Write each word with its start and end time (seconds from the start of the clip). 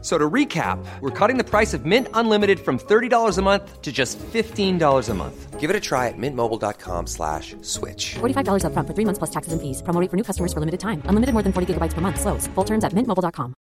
So 0.00 0.16
to 0.16 0.30
recap, 0.30 0.78
we're 1.00 1.10
cutting 1.10 1.38
the 1.38 1.44
price 1.44 1.74
of 1.74 1.84
Mint 1.84 2.06
Unlimited 2.14 2.60
from 2.60 2.78
$30 2.78 3.36
a 3.36 3.42
month 3.42 3.82
to 3.82 3.90
just 3.90 4.16
$15 4.32 5.08
a 5.08 5.14
month. 5.14 5.58
Give 5.58 5.70
it 5.70 5.74
a 5.74 5.80
try 5.80 6.06
at 6.06 6.14
mintmobile.com 6.16 7.08
slash 7.08 7.56
switch. 7.62 8.14
$45 8.20 8.62
upfront 8.62 8.86
for 8.86 8.94
three 8.94 9.04
months 9.04 9.18
plus 9.18 9.30
taxes 9.30 9.52
and 9.52 9.60
fees. 9.60 9.82
Promo 9.82 10.00
rate 10.00 10.08
for 10.08 10.16
new 10.16 10.22
customers 10.22 10.52
for 10.52 10.60
limited 10.60 10.78
time. 10.78 11.02
Unlimited 11.06 11.32
more 11.34 11.42
than 11.42 11.52
40 11.52 11.74
gigabytes 11.74 11.94
per 11.94 12.00
month. 12.00 12.20
Slows. 12.20 12.46
Full 12.54 12.64
terms 12.64 12.84
at 12.84 12.92
mintmobile.com. 12.94 13.54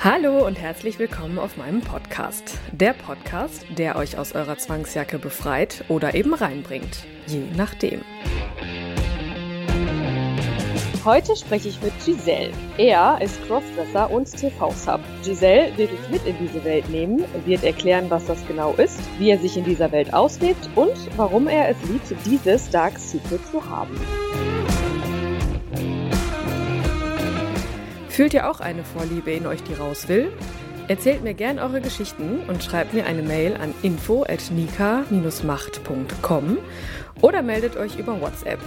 Hallo 0.00 0.46
und 0.46 0.58
herzlich 0.58 0.98
willkommen 0.98 1.38
auf 1.38 1.56
meinem 1.56 1.80
Podcast. 1.80 2.58
Der 2.72 2.92
Podcast, 2.92 3.66
der 3.76 3.96
euch 3.96 4.16
aus 4.16 4.32
eurer 4.32 4.56
Zwangsjacke 4.56 5.18
befreit 5.18 5.84
oder 5.88 6.14
eben 6.14 6.34
reinbringt. 6.34 7.04
Je 7.26 7.42
nachdem. 7.56 8.02
Heute 11.08 11.36
spreche 11.36 11.70
ich 11.70 11.80
mit 11.80 11.94
Giselle. 12.04 12.52
Er 12.76 13.18
ist 13.22 13.42
Crossdresser 13.46 14.10
und 14.10 14.30
TV-Sub. 14.30 15.00
Giselle 15.24 15.74
wird 15.78 15.90
uns 15.90 16.06
mit 16.10 16.26
in 16.26 16.36
diese 16.38 16.62
Welt 16.64 16.86
nehmen, 16.90 17.24
wird 17.46 17.64
erklären, 17.64 18.10
was 18.10 18.26
das 18.26 18.46
genau 18.46 18.74
ist, 18.74 19.00
wie 19.18 19.30
er 19.30 19.38
sich 19.38 19.56
in 19.56 19.64
dieser 19.64 19.90
Welt 19.90 20.12
auslebt 20.12 20.68
und 20.74 20.92
warum 21.16 21.48
er 21.48 21.70
es 21.70 21.82
liebt, 21.84 22.14
dieses 22.26 22.68
Dark 22.68 22.98
Secret 22.98 23.40
zu 23.50 23.70
haben. 23.70 23.98
Fühlt 28.10 28.34
ihr 28.34 28.50
auch 28.50 28.60
eine 28.60 28.84
Vorliebe 28.84 29.30
in 29.30 29.46
euch, 29.46 29.62
die 29.62 29.72
raus 29.72 30.08
will? 30.08 30.30
Erzählt 30.88 31.24
mir 31.24 31.32
gern 31.32 31.58
eure 31.58 31.80
Geschichten 31.80 32.40
und 32.48 32.62
schreibt 32.62 32.92
mir 32.92 33.06
eine 33.06 33.22
Mail 33.22 33.56
an 33.56 33.72
info@nika-macht.com 33.80 36.58
oder 37.22 37.40
meldet 37.40 37.78
euch 37.78 37.98
über 37.98 38.20
WhatsApp. 38.20 38.60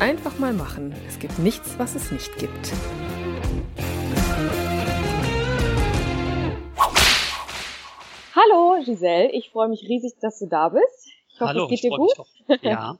Einfach 0.00 0.38
mal 0.38 0.52
machen. 0.52 0.94
Es 1.08 1.18
gibt 1.18 1.40
nichts, 1.40 1.76
was 1.76 1.96
es 1.96 2.12
nicht 2.12 2.38
gibt. 2.38 2.72
Hallo 8.36 8.80
Giselle, 8.84 9.32
ich 9.32 9.50
freue 9.50 9.68
mich 9.68 9.82
riesig, 9.88 10.12
dass 10.20 10.38
du 10.38 10.46
da 10.46 10.68
bist. 10.68 11.08
Ich 11.32 11.40
hoffe, 11.40 11.48
Hallo, 11.48 11.64
es 11.64 11.70
geht 11.70 11.78
ich 11.78 11.90
dir 11.90 11.96
gut. 11.96 12.14
Ja, 12.62 12.96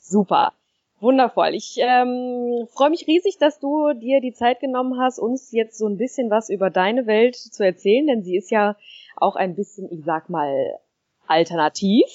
Super. 0.00 0.52
Wundervoll. 1.00 1.52
Ich 1.54 1.78
ähm, 1.78 2.68
freue 2.72 2.90
mich 2.90 3.08
riesig, 3.08 3.38
dass 3.38 3.58
du 3.58 3.92
dir 3.94 4.20
die 4.20 4.32
Zeit 4.32 4.60
genommen 4.60 5.00
hast, 5.00 5.18
uns 5.18 5.50
jetzt 5.50 5.76
so 5.76 5.88
ein 5.88 5.98
bisschen 5.98 6.30
was 6.30 6.48
über 6.48 6.70
deine 6.70 7.06
Welt 7.08 7.34
zu 7.34 7.64
erzählen, 7.64 8.06
denn 8.06 8.22
sie 8.22 8.36
ist 8.36 8.52
ja 8.52 8.76
auch 9.16 9.34
ein 9.34 9.56
bisschen, 9.56 9.90
ich 9.90 10.04
sag 10.04 10.30
mal, 10.30 10.78
alternativ. 11.26 12.06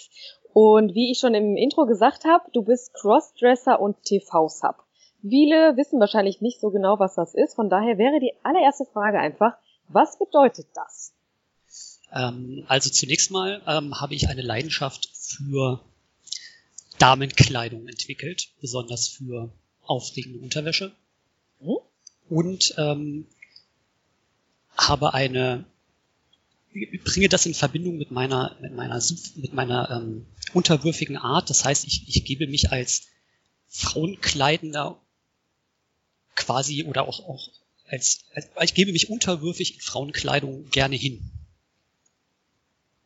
Und 0.61 0.93
wie 0.93 1.09
ich 1.09 1.19
schon 1.19 1.35
im 1.35 1.55
Intro 1.55 1.85
gesagt 1.85 2.25
habe, 2.25 2.43
du 2.51 2.63
bist 2.63 2.93
Crossdresser 2.93 3.79
und 3.79 4.03
TV-Sub. 4.03 4.75
Viele 5.21 5.77
wissen 5.77 6.01
wahrscheinlich 6.01 6.41
nicht 6.41 6.59
so 6.59 6.69
genau, 6.69 6.99
was 6.99 7.15
das 7.15 7.33
ist. 7.33 7.55
Von 7.55 7.69
daher 7.69 7.97
wäre 7.97 8.19
die 8.19 8.33
allererste 8.43 8.83
Frage 8.91 9.19
einfach, 9.19 9.53
was 9.87 10.19
bedeutet 10.19 10.67
das? 10.73 11.13
ähm, 12.11 12.65
also 12.67 12.89
zunächst 12.89 13.31
mal 13.31 13.61
ähm, 13.67 14.01
habe 14.01 14.15
ich 14.15 14.27
eine 14.27 14.41
Leidenschaft 14.41 15.09
für 15.13 15.79
Damenkleidung 16.97 17.87
entwickelt, 17.87 18.49
besonders 18.59 19.07
für 19.07 19.53
aufregende 19.85 20.39
Unterwäsche. 20.39 20.91
Hm? 21.61 21.77
Und 22.27 22.73
ähm, 22.77 23.27
habe 24.75 25.13
eine 25.13 25.63
bringe 27.03 27.29
das 27.29 27.45
in 27.45 27.53
Verbindung 27.53 27.97
mit 27.97 28.11
meiner 28.11 28.57
mit 28.61 28.73
meiner 28.73 29.01
mit 29.35 29.53
meiner 29.53 29.89
ähm, 29.89 30.25
unterwürfigen 30.53 31.17
Art. 31.17 31.49
Das 31.49 31.65
heißt, 31.65 31.85
ich, 31.85 32.07
ich 32.07 32.25
gebe 32.25 32.47
mich 32.47 32.71
als 32.71 33.07
Frauenkleidender 33.67 35.01
quasi 36.35 36.83
oder 36.85 37.07
auch 37.07 37.27
auch 37.27 37.49
als, 37.87 38.25
als 38.33 38.49
ich 38.63 38.73
gebe 38.75 38.91
mich 38.91 39.09
unterwürfig 39.09 39.75
in 39.75 39.81
Frauenkleidung 39.81 40.69
gerne 40.69 40.95
hin. 40.95 41.31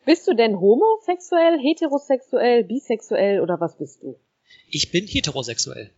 Bist 0.05 0.27
du 0.27 0.33
denn 0.33 0.59
homosexuell, 0.59 1.57
heterosexuell, 1.59 2.65
bisexuell 2.65 3.39
oder 3.39 3.61
was 3.61 3.77
bist 3.77 4.03
du? 4.03 4.19
Ich 4.69 4.91
bin 4.91 5.07
heterosexuell. 5.07 5.91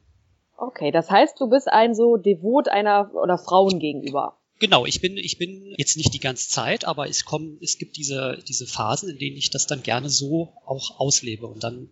Okay, 0.57 0.91
das 0.91 1.09
heißt, 1.09 1.39
du 1.39 1.49
bist 1.49 1.67
ein 1.67 1.95
so 1.95 2.17
Devot 2.17 2.69
einer 2.69 3.13
oder 3.15 3.37
Frauen 3.37 3.79
gegenüber. 3.79 4.37
Genau, 4.59 4.85
ich 4.85 5.01
bin, 5.01 5.17
ich 5.17 5.37
bin 5.37 5.73
jetzt 5.77 5.97
nicht 5.97 6.13
die 6.13 6.19
ganze 6.19 6.49
Zeit, 6.49 6.85
aber 6.85 7.09
es 7.09 7.25
kommen, 7.25 7.57
es 7.61 7.77
gibt 7.77 7.97
diese, 7.97 8.41
diese 8.47 8.65
Phasen, 8.67 9.09
in 9.09 9.17
denen 9.17 9.35
ich 9.35 9.49
das 9.49 9.67
dann 9.67 9.83
gerne 9.83 10.09
so 10.09 10.53
auch 10.65 10.99
auslebe 10.99 11.45
und 11.45 11.63
dann 11.63 11.89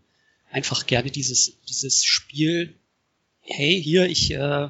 einfach 0.49 0.85
gerne 0.85 1.11
dieses, 1.11 1.57
dieses 1.67 2.05
Spiel, 2.05 2.73
hey, 3.41 3.81
hier, 3.81 4.05
ich 4.05 4.31
äh, 4.31 4.69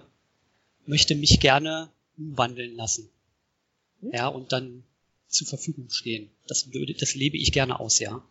möchte 0.88 1.14
mich 1.16 1.40
gerne 1.40 1.90
umwandeln 2.18 2.76
lassen. 2.76 3.10
Ja, 4.02 4.28
und 4.28 4.52
dann 4.52 4.84
zur 5.28 5.48
Verfügung 5.48 5.90
stehen. 5.90 6.30
Das, 6.48 6.74
würde- 6.74 6.94
das 6.94 7.16
lebe 7.16 7.38
ich 7.38 7.52
gerne 7.52 7.80
aus, 7.80 8.00
ja. 8.00 8.24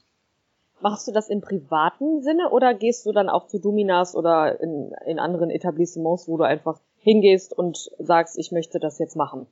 Machst 0.80 1.06
du 1.06 1.12
das 1.12 1.28
im 1.28 1.40
privaten 1.40 2.22
Sinne 2.22 2.50
oder 2.50 2.74
gehst 2.74 3.06
du 3.06 3.12
dann 3.12 3.28
auch 3.28 3.46
zu 3.46 3.60
Dominas 3.60 4.16
oder 4.16 4.60
in, 4.60 4.92
in 5.06 5.20
anderen 5.20 5.50
Etablissements, 5.50 6.26
wo 6.26 6.36
du 6.36 6.42
einfach 6.42 6.80
hingehst 7.02 7.52
und 7.52 7.90
sagst, 7.98 8.38
ich 8.38 8.52
möchte 8.52 8.78
das 8.78 8.98
jetzt 8.98 9.16
machen? 9.16 9.46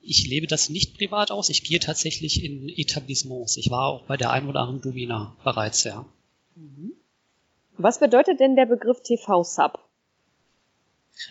Ich 0.00 0.26
lebe 0.26 0.46
das 0.46 0.68
nicht 0.68 0.96
privat 0.98 1.30
aus, 1.30 1.48
ich 1.48 1.62
gehe 1.62 1.78
tatsächlich 1.78 2.42
in 2.42 2.68
Etablissements. 2.68 3.56
Ich 3.56 3.70
war 3.70 3.86
auch 3.86 4.06
bei 4.06 4.16
der 4.16 4.30
ein 4.30 4.48
oder 4.48 4.60
anderen 4.60 4.80
Domina 4.80 5.36
bereits, 5.44 5.84
ja. 5.84 6.04
Was 7.78 8.00
bedeutet 8.00 8.40
denn 8.40 8.56
der 8.56 8.66
Begriff 8.66 9.00
TV-Sub? 9.02 9.78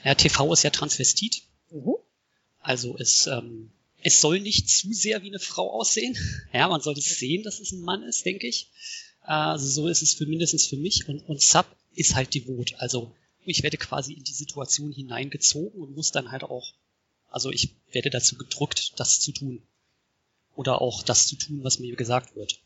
Ja, 0.03 0.15
TV 0.15 0.51
ist 0.53 0.63
ja 0.63 0.69
Transvestit. 0.69 1.43
Mhm. 1.69 1.95
Also 2.59 2.97
es, 2.97 3.27
ähm, 3.27 3.71
es 4.03 4.21
soll 4.21 4.39
nicht 4.39 4.69
zu 4.69 4.91
sehr 4.93 5.21
wie 5.23 5.29
eine 5.29 5.39
Frau 5.39 5.71
aussehen. 5.71 6.17
Ja, 6.53 6.67
man 6.67 6.81
sollte 6.81 7.01
sehen, 7.01 7.43
dass 7.43 7.59
es 7.59 7.71
ein 7.71 7.81
Mann 7.81 8.03
ist, 8.03 8.25
denke 8.25 8.47
ich. 8.47 8.69
Also 9.21 9.67
so 9.67 9.87
ist 9.87 10.01
es 10.01 10.13
für 10.13 10.25
mindestens 10.25 10.67
für 10.67 10.77
mich. 10.77 11.07
Und, 11.07 11.21
und 11.27 11.41
Sub 11.41 11.65
ist 11.93 12.15
halt 12.15 12.33
devot. 12.33 12.75
Also 12.77 13.15
ich 13.43 13.63
werde 13.63 13.77
quasi 13.77 14.13
in 14.13 14.23
die 14.23 14.33
Situation 14.33 14.91
hineingezogen 14.91 15.81
und 15.81 15.95
muss 15.95 16.11
dann 16.11 16.31
halt 16.31 16.43
auch, 16.43 16.73
also 17.29 17.49
ich 17.49 17.75
werde 17.91 18.09
dazu 18.09 18.37
gedrückt, 18.37 18.99
das 18.99 19.19
zu 19.19 19.31
tun. 19.31 19.61
Oder 20.55 20.81
auch 20.81 21.03
das 21.03 21.27
zu 21.27 21.35
tun, 21.37 21.63
was 21.63 21.79
mir 21.79 21.95
gesagt 21.95 22.35
wird. 22.35 22.59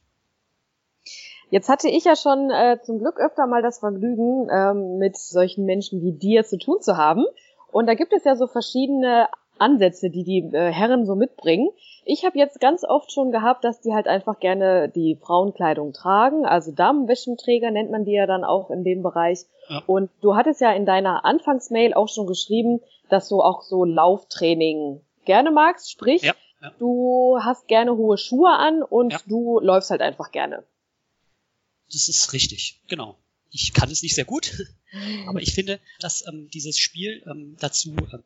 Jetzt 1.51 1.69
hatte 1.69 1.87
ich 1.87 2.03
ja 2.03 2.15
schon 2.15 2.49
äh, 2.49 2.79
zum 2.83 2.99
Glück 2.99 3.19
öfter 3.19 3.45
mal 3.45 3.61
das 3.61 3.79
Vergnügen, 3.79 4.47
ähm, 4.51 4.97
mit 4.97 5.17
solchen 5.17 5.65
Menschen 5.65 6.01
wie 6.01 6.11
dir 6.11 6.43
zu 6.43 6.57
tun 6.57 6.81
zu 6.81 6.97
haben. 6.97 7.25
Und 7.71 7.87
da 7.87 7.93
gibt 7.93 8.13
es 8.13 8.23
ja 8.23 8.35
so 8.35 8.47
verschiedene 8.47 9.27
Ansätze, 9.57 10.09
die 10.09 10.23
die 10.23 10.39
äh, 10.55 10.71
Herren 10.71 11.05
so 11.05 11.15
mitbringen. 11.15 11.69
Ich 12.03 12.23
habe 12.25 12.37
jetzt 12.37 12.59
ganz 12.59 12.83
oft 12.83 13.11
schon 13.11 13.31
gehabt, 13.31 13.63
dass 13.63 13.81
die 13.81 13.93
halt 13.93 14.07
einfach 14.07 14.39
gerne 14.39 14.89
die 14.89 15.15
Frauenkleidung 15.15 15.93
tragen. 15.93 16.45
Also 16.45 16.71
Damenwäschenträger 16.71 17.71
nennt 17.71 17.91
man 17.91 18.05
die 18.05 18.11
ja 18.13 18.27
dann 18.27 18.43
auch 18.43 18.69
in 18.69 18.83
dem 18.83 19.01
Bereich. 19.01 19.39
Ja. 19.69 19.81
Und 19.87 20.11
du 20.21 20.35
hattest 20.35 20.61
ja 20.61 20.71
in 20.71 20.85
deiner 20.85 21.25
Anfangsmail 21.25 21.93
auch 21.93 22.09
schon 22.09 22.27
geschrieben, 22.27 22.81
dass 23.09 23.29
du 23.29 23.41
auch 23.41 23.63
so 23.63 23.85
Lauftraining 23.85 25.01
gerne 25.25 25.51
magst. 25.51 25.91
Sprich, 25.91 26.21
Ja, 26.21 26.33
ja. 26.61 26.71
du 26.77 27.37
hast 27.41 27.67
gerne 27.67 27.95
hohe 27.95 28.17
Schuhe 28.17 28.51
an 28.51 28.83
und 28.83 29.15
du 29.27 29.59
läufst 29.59 29.89
halt 29.89 30.01
einfach 30.01 30.31
gerne. 30.31 30.63
Das 31.91 32.09
ist 32.09 32.33
richtig, 32.33 32.81
genau. 32.87 33.15
Ich 33.51 33.73
kann 33.73 33.89
es 33.89 34.03
nicht 34.03 34.15
sehr 34.15 34.25
gut, 34.25 34.53
aber 35.27 35.41
ich 35.41 35.53
finde, 35.53 35.79
dass 35.99 36.27
ähm, 36.27 36.49
dieses 36.53 36.77
Spiel 36.77 37.23
ähm, 37.25 37.55
dazu, 37.59 37.95
ähm, 38.11 38.23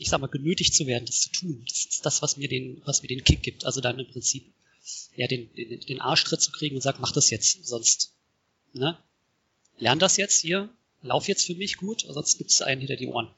ich 0.00 0.08
sag 0.08 0.20
mal, 0.20 0.28
genötigt 0.28 0.74
zu 0.74 0.86
werden, 0.86 1.04
das 1.06 1.20
zu 1.20 1.30
tun, 1.30 1.62
das 1.68 1.84
ist 1.84 2.06
das, 2.06 2.22
was 2.22 2.36
mir 2.36 2.48
den, 2.48 2.80
was 2.86 3.02
mir 3.02 3.08
den 3.08 3.22
Kick 3.22 3.42
gibt. 3.42 3.66
Also 3.66 3.80
dann 3.80 3.98
im 3.98 4.06
Prinzip 4.08 4.44
ja 5.14 5.26
den, 5.26 5.52
den, 5.54 5.80
den 5.80 6.00
Arschtritt 6.00 6.40
zu 6.40 6.50
kriegen 6.52 6.76
und 6.76 6.82
sagen, 6.82 6.98
mach 7.00 7.12
das 7.12 7.30
jetzt, 7.30 7.66
sonst, 7.66 8.14
ne? 8.72 8.96
Lern 9.78 9.98
das 9.98 10.16
jetzt 10.16 10.40
hier, 10.40 10.68
lauf 11.02 11.28
jetzt 11.28 11.46
für 11.46 11.54
mich 11.54 11.76
gut, 11.76 12.00
sonst 12.08 12.38
gibt's 12.38 12.60
einen 12.62 12.80
hinter 12.80 12.96
die 12.96 13.08
Ohren. 13.08 13.28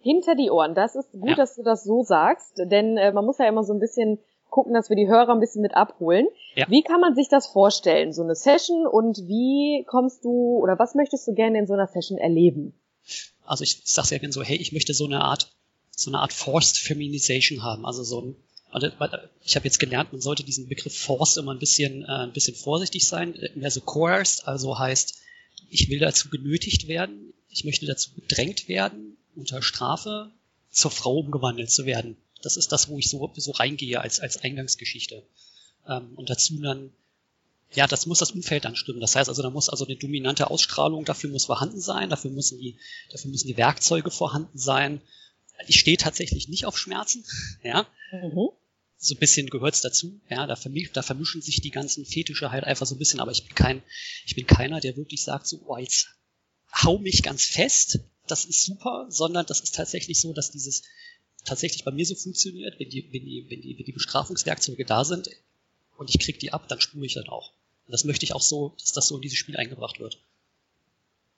Hinter 0.00 0.34
die 0.36 0.50
Ohren. 0.50 0.74
Das 0.74 0.94
ist 0.94 1.10
gut, 1.12 1.30
Ja. 1.30 1.34
dass 1.34 1.56
du 1.56 1.62
das 1.62 1.82
so 1.84 2.02
sagst, 2.04 2.52
denn 2.56 2.96
äh, 2.96 3.12
man 3.12 3.24
muss 3.24 3.38
ja 3.38 3.48
immer 3.48 3.64
so 3.64 3.72
ein 3.72 3.80
bisschen 3.80 4.18
gucken, 4.50 4.72
dass 4.72 4.88
wir 4.88 4.96
die 4.96 5.08
Hörer 5.08 5.32
ein 5.32 5.40
bisschen 5.40 5.62
mit 5.62 5.74
abholen. 5.74 6.26
Ja. 6.54 6.66
Wie 6.68 6.82
kann 6.82 7.00
man 7.00 7.14
sich 7.14 7.28
das 7.28 7.48
vorstellen, 7.48 8.12
so 8.12 8.22
eine 8.22 8.34
Session 8.34 8.86
und 8.86 9.18
wie 9.26 9.84
kommst 9.86 10.24
du 10.24 10.58
oder 10.58 10.78
was 10.78 10.94
möchtest 10.94 11.26
du 11.28 11.34
gerne 11.34 11.58
in 11.58 11.66
so 11.66 11.74
einer 11.74 11.88
Session 11.88 12.16
erleben? 12.18 12.72
Also 13.48 13.64
ich 13.64 13.80
sag 13.84 14.04
sehr 14.04 14.18
gerne 14.18 14.32
so, 14.32 14.42
hey, 14.42 14.56
ich 14.56 14.72
möchte 14.72 14.94
so 14.94 15.06
eine 15.06 15.22
Art, 15.22 15.50
so 15.90 16.10
eine 16.10 16.18
Art 16.18 16.32
Forced 16.32 16.76
Feminization 16.76 17.62
haben. 17.62 17.86
Also 17.86 18.04
so 18.04 18.20
ein, 18.20 18.36
ich 19.42 19.56
habe 19.56 19.64
jetzt 19.64 19.80
gelernt, 19.80 20.12
man 20.12 20.20
sollte 20.20 20.44
diesen 20.44 20.68
Begriff 20.68 20.96
Forced 20.96 21.38
immer 21.38 21.54
ein 21.54 21.58
bisschen, 21.58 22.02
äh, 22.02 22.24
ein 22.24 22.32
bisschen 22.32 22.54
vorsichtig 22.54 23.08
sein, 23.08 23.34
mehr 23.54 23.70
so 23.70 23.80
coerced, 23.80 24.46
also 24.46 24.78
heißt, 24.78 25.14
ich 25.70 25.88
will 25.88 25.98
dazu 25.98 26.28
genötigt 26.28 26.86
werden, 26.88 27.32
ich 27.48 27.64
möchte 27.64 27.86
dazu 27.86 28.10
gedrängt 28.12 28.68
werden, 28.68 29.16
unter 29.34 29.62
Strafe 29.62 30.30
zur 30.70 30.90
Frau 30.90 31.16
umgewandelt 31.16 31.70
zu 31.70 31.86
werden. 31.86 32.18
Das 32.42 32.58
ist 32.58 32.70
das, 32.70 32.88
wo 32.88 32.98
ich 32.98 33.08
so, 33.08 33.32
so 33.34 33.50
reingehe 33.52 34.00
als, 34.00 34.20
als 34.20 34.36
Eingangsgeschichte. 34.36 35.22
Ähm, 35.88 36.12
und 36.16 36.28
dazu 36.28 36.58
dann, 36.60 36.92
ja, 37.74 37.86
das 37.86 38.06
muss 38.06 38.18
das 38.18 38.30
Umfeld 38.30 38.64
dann 38.64 38.76
stimmen. 38.76 39.00
Das 39.00 39.14
heißt 39.14 39.28
also, 39.28 39.42
da 39.42 39.50
muss 39.50 39.68
also 39.68 39.84
eine 39.84 39.96
dominante 39.96 40.50
Ausstrahlung 40.50 41.04
dafür 41.04 41.30
muss 41.30 41.46
vorhanden 41.46 41.80
sein, 41.80 42.08
dafür 42.08 42.30
müssen 42.30 42.58
die, 42.58 42.78
dafür 43.10 43.30
müssen 43.30 43.48
die 43.48 43.56
Werkzeuge 43.56 44.10
vorhanden 44.10 44.56
sein. 44.56 45.00
Ich 45.66 45.78
stehe 45.78 45.96
tatsächlich 45.96 46.48
nicht 46.48 46.64
auf 46.64 46.78
Schmerzen, 46.78 47.24
ja. 47.62 47.86
Mhm. 48.12 48.50
So 49.00 49.14
ein 49.14 49.18
bisschen 49.18 49.48
gehört's 49.48 49.80
dazu, 49.80 50.20
ja, 50.28 50.46
da, 50.46 50.56
vermi 50.56 50.88
da 50.92 51.02
vermischen 51.02 51.40
sich 51.40 51.60
die 51.60 51.70
ganzen 51.70 52.04
Fetische 52.04 52.50
halt 52.50 52.64
einfach 52.64 52.86
so 52.86 52.96
ein 52.96 52.98
bisschen, 52.98 53.20
aber 53.20 53.30
ich 53.30 53.44
bin 53.44 53.54
kein, 53.54 53.82
ich 54.26 54.34
bin 54.34 54.46
keiner, 54.46 54.80
der 54.80 54.96
wirklich 54.96 55.22
sagt 55.22 55.46
so, 55.46 55.62
oh, 55.66 55.76
jetzt 55.76 56.08
hau 56.82 56.98
mich 56.98 57.22
ganz 57.22 57.44
fest, 57.44 58.00
das 58.26 58.44
ist 58.44 58.64
super, 58.64 59.06
sondern 59.08 59.46
das 59.46 59.60
ist 59.60 59.76
tatsächlich 59.76 60.20
so, 60.20 60.32
dass 60.32 60.50
dieses 60.50 60.82
tatsächlich 61.44 61.84
bei 61.84 61.92
mir 61.92 62.04
so 62.06 62.16
funktioniert, 62.16 62.80
wenn 62.80 62.88
die, 62.88 63.04
wenn 63.12 63.24
die, 63.24 63.46
wenn 63.48 63.60
die, 63.60 63.78
wenn 63.78 63.84
die 63.84 63.92
Bestrafungswerkzeuge 63.92 64.84
da 64.84 65.04
sind 65.04 65.28
und 65.98 66.08
ich 66.08 66.18
krieg 66.18 66.38
die 66.38 66.52
ab, 66.52 66.66
dann 66.68 66.80
spule 66.80 67.04
ich 67.04 67.14
dann 67.14 67.28
auch. 67.28 67.50
Und 67.86 67.92
das 67.92 68.04
möchte 68.04 68.24
ich 68.24 68.34
auch 68.34 68.40
so, 68.40 68.72
dass 68.80 68.92
das 68.92 69.08
so 69.08 69.16
in 69.16 69.20
dieses 69.20 69.38
Spiel 69.38 69.56
eingebracht 69.56 70.00
wird. 70.00 70.18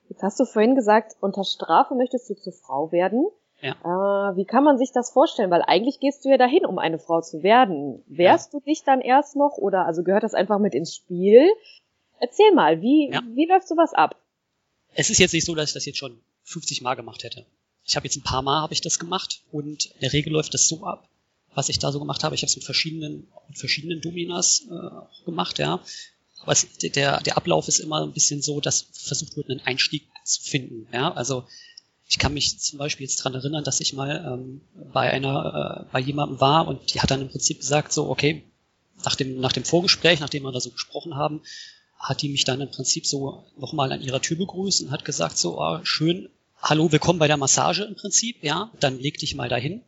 Jetzt 0.08 0.22
hast 0.22 0.38
du 0.38 0.44
vorhin 0.44 0.74
gesagt, 0.74 1.16
unter 1.20 1.44
Strafe 1.44 1.94
möchtest 1.94 2.28
du 2.28 2.34
zur 2.34 2.52
Frau 2.52 2.92
werden. 2.92 3.26
Ja. 3.62 3.72
Äh, 3.72 4.36
wie 4.36 4.44
kann 4.44 4.64
man 4.64 4.78
sich 4.78 4.90
das 4.92 5.10
vorstellen? 5.10 5.50
Weil 5.50 5.62
eigentlich 5.62 6.00
gehst 6.00 6.24
du 6.24 6.28
ja 6.28 6.38
dahin, 6.38 6.66
um 6.66 6.78
eine 6.78 6.98
Frau 6.98 7.20
zu 7.20 7.42
werden. 7.42 8.02
Wärst 8.06 8.52
ja. 8.52 8.58
du 8.58 8.64
dich 8.64 8.82
dann 8.84 9.00
erst 9.00 9.36
noch 9.36 9.56
oder 9.56 9.86
also 9.86 10.02
gehört 10.02 10.24
das 10.24 10.34
einfach 10.34 10.58
mit 10.58 10.74
ins 10.74 10.94
Spiel? 10.94 11.48
Erzähl 12.18 12.52
mal, 12.52 12.82
wie, 12.82 13.10
ja. 13.10 13.22
wie 13.34 13.46
läuft 13.46 13.68
sowas 13.68 13.94
ab? 13.94 14.16
Es 14.94 15.10
ist 15.10 15.18
jetzt 15.18 15.32
nicht 15.32 15.46
so, 15.46 15.54
dass 15.54 15.70
ich 15.70 15.74
das 15.74 15.86
jetzt 15.86 15.98
schon 15.98 16.20
50 16.44 16.82
Mal 16.82 16.94
gemacht 16.94 17.22
hätte. 17.22 17.46
Ich 17.84 17.96
habe 17.96 18.06
jetzt 18.06 18.16
ein 18.16 18.22
paar 18.22 18.42
Mal 18.42 18.60
habe 18.60 18.72
ich 18.72 18.80
das 18.80 18.98
gemacht 18.98 19.42
und 19.52 19.86
in 19.86 20.00
der 20.00 20.12
Regel 20.12 20.32
läuft 20.32 20.52
das 20.54 20.68
so 20.68 20.84
ab, 20.84 21.08
was 21.54 21.68
ich 21.68 21.78
da 21.78 21.92
so 21.92 21.98
gemacht 21.98 22.24
habe. 22.24 22.34
Ich 22.34 22.42
habe 22.42 22.48
es 22.48 22.56
mit 22.56 22.64
verschiedenen, 22.64 23.26
mit 23.48 23.58
verschiedenen 23.58 24.00
Dominas 24.00 24.66
äh, 24.70 25.24
gemacht, 25.24 25.58
ja. 25.58 25.82
Aber 26.42 26.52
es, 26.52 26.66
der, 26.78 27.20
der 27.20 27.36
Ablauf 27.36 27.68
ist 27.68 27.80
immer 27.80 28.02
ein 28.02 28.12
bisschen 28.12 28.40
so, 28.40 28.60
dass 28.60 28.86
versucht 28.92 29.36
wird, 29.36 29.50
einen 29.50 29.60
Einstieg 29.60 30.08
zu 30.24 30.42
finden. 30.42 30.86
Ja, 30.92 31.12
also 31.12 31.44
ich 32.08 32.18
kann 32.18 32.34
mich 32.34 32.58
zum 32.58 32.78
Beispiel 32.78 33.06
jetzt 33.06 33.16
dran 33.16 33.34
erinnern, 33.34 33.62
dass 33.62 33.80
ich 33.80 33.92
mal 33.92 34.24
ähm, 34.26 34.62
bei 34.92 35.10
einer, 35.10 35.86
äh, 35.86 35.92
bei 35.92 36.00
jemandem 36.00 36.40
war 36.40 36.66
und 36.66 36.94
die 36.94 37.00
hat 37.00 37.10
dann 37.10 37.20
im 37.20 37.28
Prinzip 37.28 37.60
gesagt, 37.60 37.92
so, 37.92 38.08
okay, 38.08 38.42
nach 39.04 39.14
dem, 39.14 39.40
nach 39.40 39.52
dem 39.52 39.64
Vorgespräch, 39.64 40.20
nachdem 40.20 40.42
wir 40.42 40.52
da 40.52 40.60
so 40.60 40.70
gesprochen 40.70 41.14
haben, 41.14 41.42
hat 41.98 42.22
die 42.22 42.28
mich 42.28 42.44
dann 42.44 42.60
im 42.60 42.70
Prinzip 42.70 43.06
so 43.06 43.44
nochmal 43.58 43.92
an 43.92 44.00
ihrer 44.00 44.22
Tür 44.22 44.38
begrüßt 44.38 44.82
und 44.82 44.90
hat 44.90 45.04
gesagt, 45.04 45.36
so, 45.36 45.60
oh, 45.60 45.78
schön, 45.82 46.28
hallo, 46.60 46.90
willkommen 46.90 47.18
bei 47.18 47.28
der 47.28 47.36
Massage 47.36 47.84
im 47.84 47.94
Prinzip, 47.94 48.42
ja, 48.42 48.70
dann 48.80 48.98
leg 48.98 49.18
dich 49.18 49.34
mal 49.34 49.48
dahin. 49.48 49.82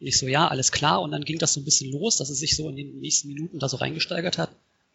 Ich 0.00 0.18
so, 0.18 0.26
ja, 0.28 0.48
alles 0.48 0.72
klar. 0.72 1.02
Und 1.02 1.10
dann 1.10 1.24
ging 1.24 1.38
das 1.38 1.54
so 1.54 1.60
ein 1.60 1.64
bisschen 1.64 1.90
los, 1.92 2.16
dass 2.16 2.30
es 2.30 2.38
sich 2.38 2.56
so 2.56 2.68
in 2.68 2.76
den 2.76 3.00
nächsten 3.00 3.28
Minuten 3.28 3.58
da 3.58 3.68
so 3.68 3.76
reingesteigert 3.76 4.38
hat. 4.38 4.50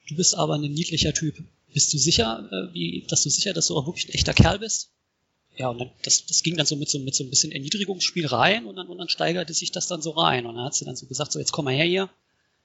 Du 0.07 0.15
bist 0.15 0.35
aber 0.35 0.55
ein 0.55 0.61
niedlicher 0.61 1.13
Typ. 1.13 1.35
Bist 1.73 1.93
du 1.93 1.97
sicher, 1.97 2.47
äh, 2.51 2.73
wie, 2.73 3.05
dass 3.07 3.23
du 3.23 3.29
sicher, 3.29 3.53
dass 3.53 3.67
du 3.67 3.77
auch 3.77 3.87
wirklich 3.87 4.07
ein 4.07 4.13
echter 4.13 4.33
Kerl 4.33 4.59
bist? 4.59 4.91
Ja, 5.55 5.69
und 5.69 5.79
dann, 5.79 5.91
das, 6.03 6.25
das 6.25 6.43
ging 6.43 6.57
dann 6.57 6.65
so 6.65 6.75
mit 6.75 6.89
so, 6.89 6.99
mit 6.99 7.15
so 7.15 7.23
ein 7.23 7.29
bisschen 7.29 7.51
Erniedrigungsspiel 7.51 8.25
rein 8.25 8.65
und 8.65 8.75
dann, 8.75 8.87
und 8.87 8.97
dann 8.97 9.09
steigerte 9.09 9.53
sich 9.53 9.71
das 9.71 9.87
dann 9.87 10.01
so 10.01 10.11
rein. 10.11 10.45
Und 10.45 10.55
dann 10.55 10.65
hat 10.65 10.75
sie 10.75 10.85
dann 10.85 10.95
so 10.95 11.05
gesagt, 11.05 11.31
so 11.31 11.39
jetzt 11.39 11.51
komm 11.51 11.65
mal 11.65 11.73
her 11.73 11.85
hier, 11.85 12.09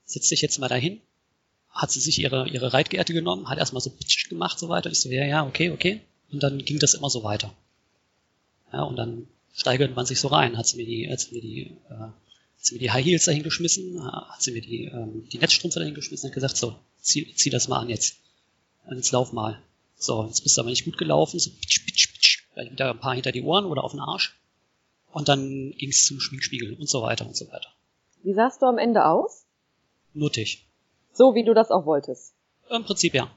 setz 0.05 0.29
dich 0.29 0.41
jetzt 0.41 0.59
mal 0.59 0.69
dahin 0.69 1.01
hat 1.71 1.91
sie 1.91 1.99
sich 1.99 2.19
ihre, 2.19 2.47
ihre 2.49 2.73
Reitgeerte 2.73 3.13
genommen, 3.13 3.49
hat 3.49 3.57
erstmal 3.57 3.81
so 3.81 3.91
gemacht, 4.29 4.59
so 4.59 4.69
weiter. 4.69 4.91
Ich 4.91 4.99
so, 4.99 5.09
ja, 5.09 5.25
ja, 5.25 5.45
okay, 5.45 5.71
okay. 5.71 6.01
Und 6.31 6.43
dann 6.43 6.59
ging 6.59 6.79
das 6.79 6.93
immer 6.93 7.09
so 7.09 7.23
weiter. 7.23 7.53
Ja, 8.73 8.83
und 8.83 8.95
dann 8.97 9.27
steigert 9.53 9.95
man 9.95 10.05
sich 10.05 10.19
so 10.19 10.27
rein. 10.27 10.57
Hat 10.57 10.67
sie 10.67 10.77
mir 10.77 10.85
die, 10.85 11.09
hat 11.09 11.19
sie 11.19 11.35
mir 11.35 11.41
die, 11.41 11.61
äh, 11.89 12.09
sie 12.59 12.75
mir 12.75 12.79
die 12.79 12.91
High 12.91 13.05
Heels 13.05 13.25
dahin 13.25 13.43
geschmissen, 13.43 14.03
hat 14.03 14.41
sie 14.41 14.51
mir 14.51 14.61
die, 14.61 14.85
ähm, 14.85 15.27
die 15.29 15.39
Netzstrümpfe 15.39 15.79
dahin 15.79 15.95
geschmissen 15.95 16.27
und 16.27 16.33
gesagt, 16.33 16.57
so, 16.57 16.75
zieh, 17.01 17.33
zieh 17.35 17.49
das 17.49 17.67
mal 17.67 17.79
an 17.79 17.89
jetzt. 17.89 18.17
Und 18.85 18.97
jetzt 18.97 19.11
lauf 19.11 19.31
mal. 19.33 19.61
So, 19.95 20.25
jetzt 20.25 20.41
bist 20.41 20.57
du 20.57 20.61
aber 20.61 20.69
nicht 20.69 20.85
gut 20.85 20.97
gelaufen, 20.97 21.39
so 21.39 21.49
pitch, 21.49 21.85
pitch, 21.85 22.13
pitch, 22.13 22.43
vielleicht 22.53 22.71
wieder 22.71 22.91
ein 22.91 22.99
paar 22.99 23.15
hinter 23.15 23.31
die 23.31 23.43
Ohren 23.43 23.65
oder 23.65 23.83
auf 23.83 23.91
den 23.91 23.99
Arsch. 23.99 24.37
Und 25.11 25.27
dann 25.27 25.71
ging's 25.71 26.05
zum 26.05 26.19
Schminkspiegel 26.19 26.75
und 26.75 26.87
so 26.87 27.01
weiter 27.01 27.25
und 27.25 27.35
so 27.35 27.47
weiter. 27.51 27.69
Wie 28.23 28.33
sahst 28.33 28.61
du 28.61 28.65
am 28.65 28.77
Ende 28.77 29.05
aus? 29.05 29.45
Nuttig. 30.13 30.65
So 31.13 31.35
wie 31.35 31.43
du 31.43 31.53
das 31.53 31.71
auch 31.71 31.85
wolltest. 31.85 32.33
Im 32.69 32.83
Prinzip 32.83 33.13
ja. 33.13 33.31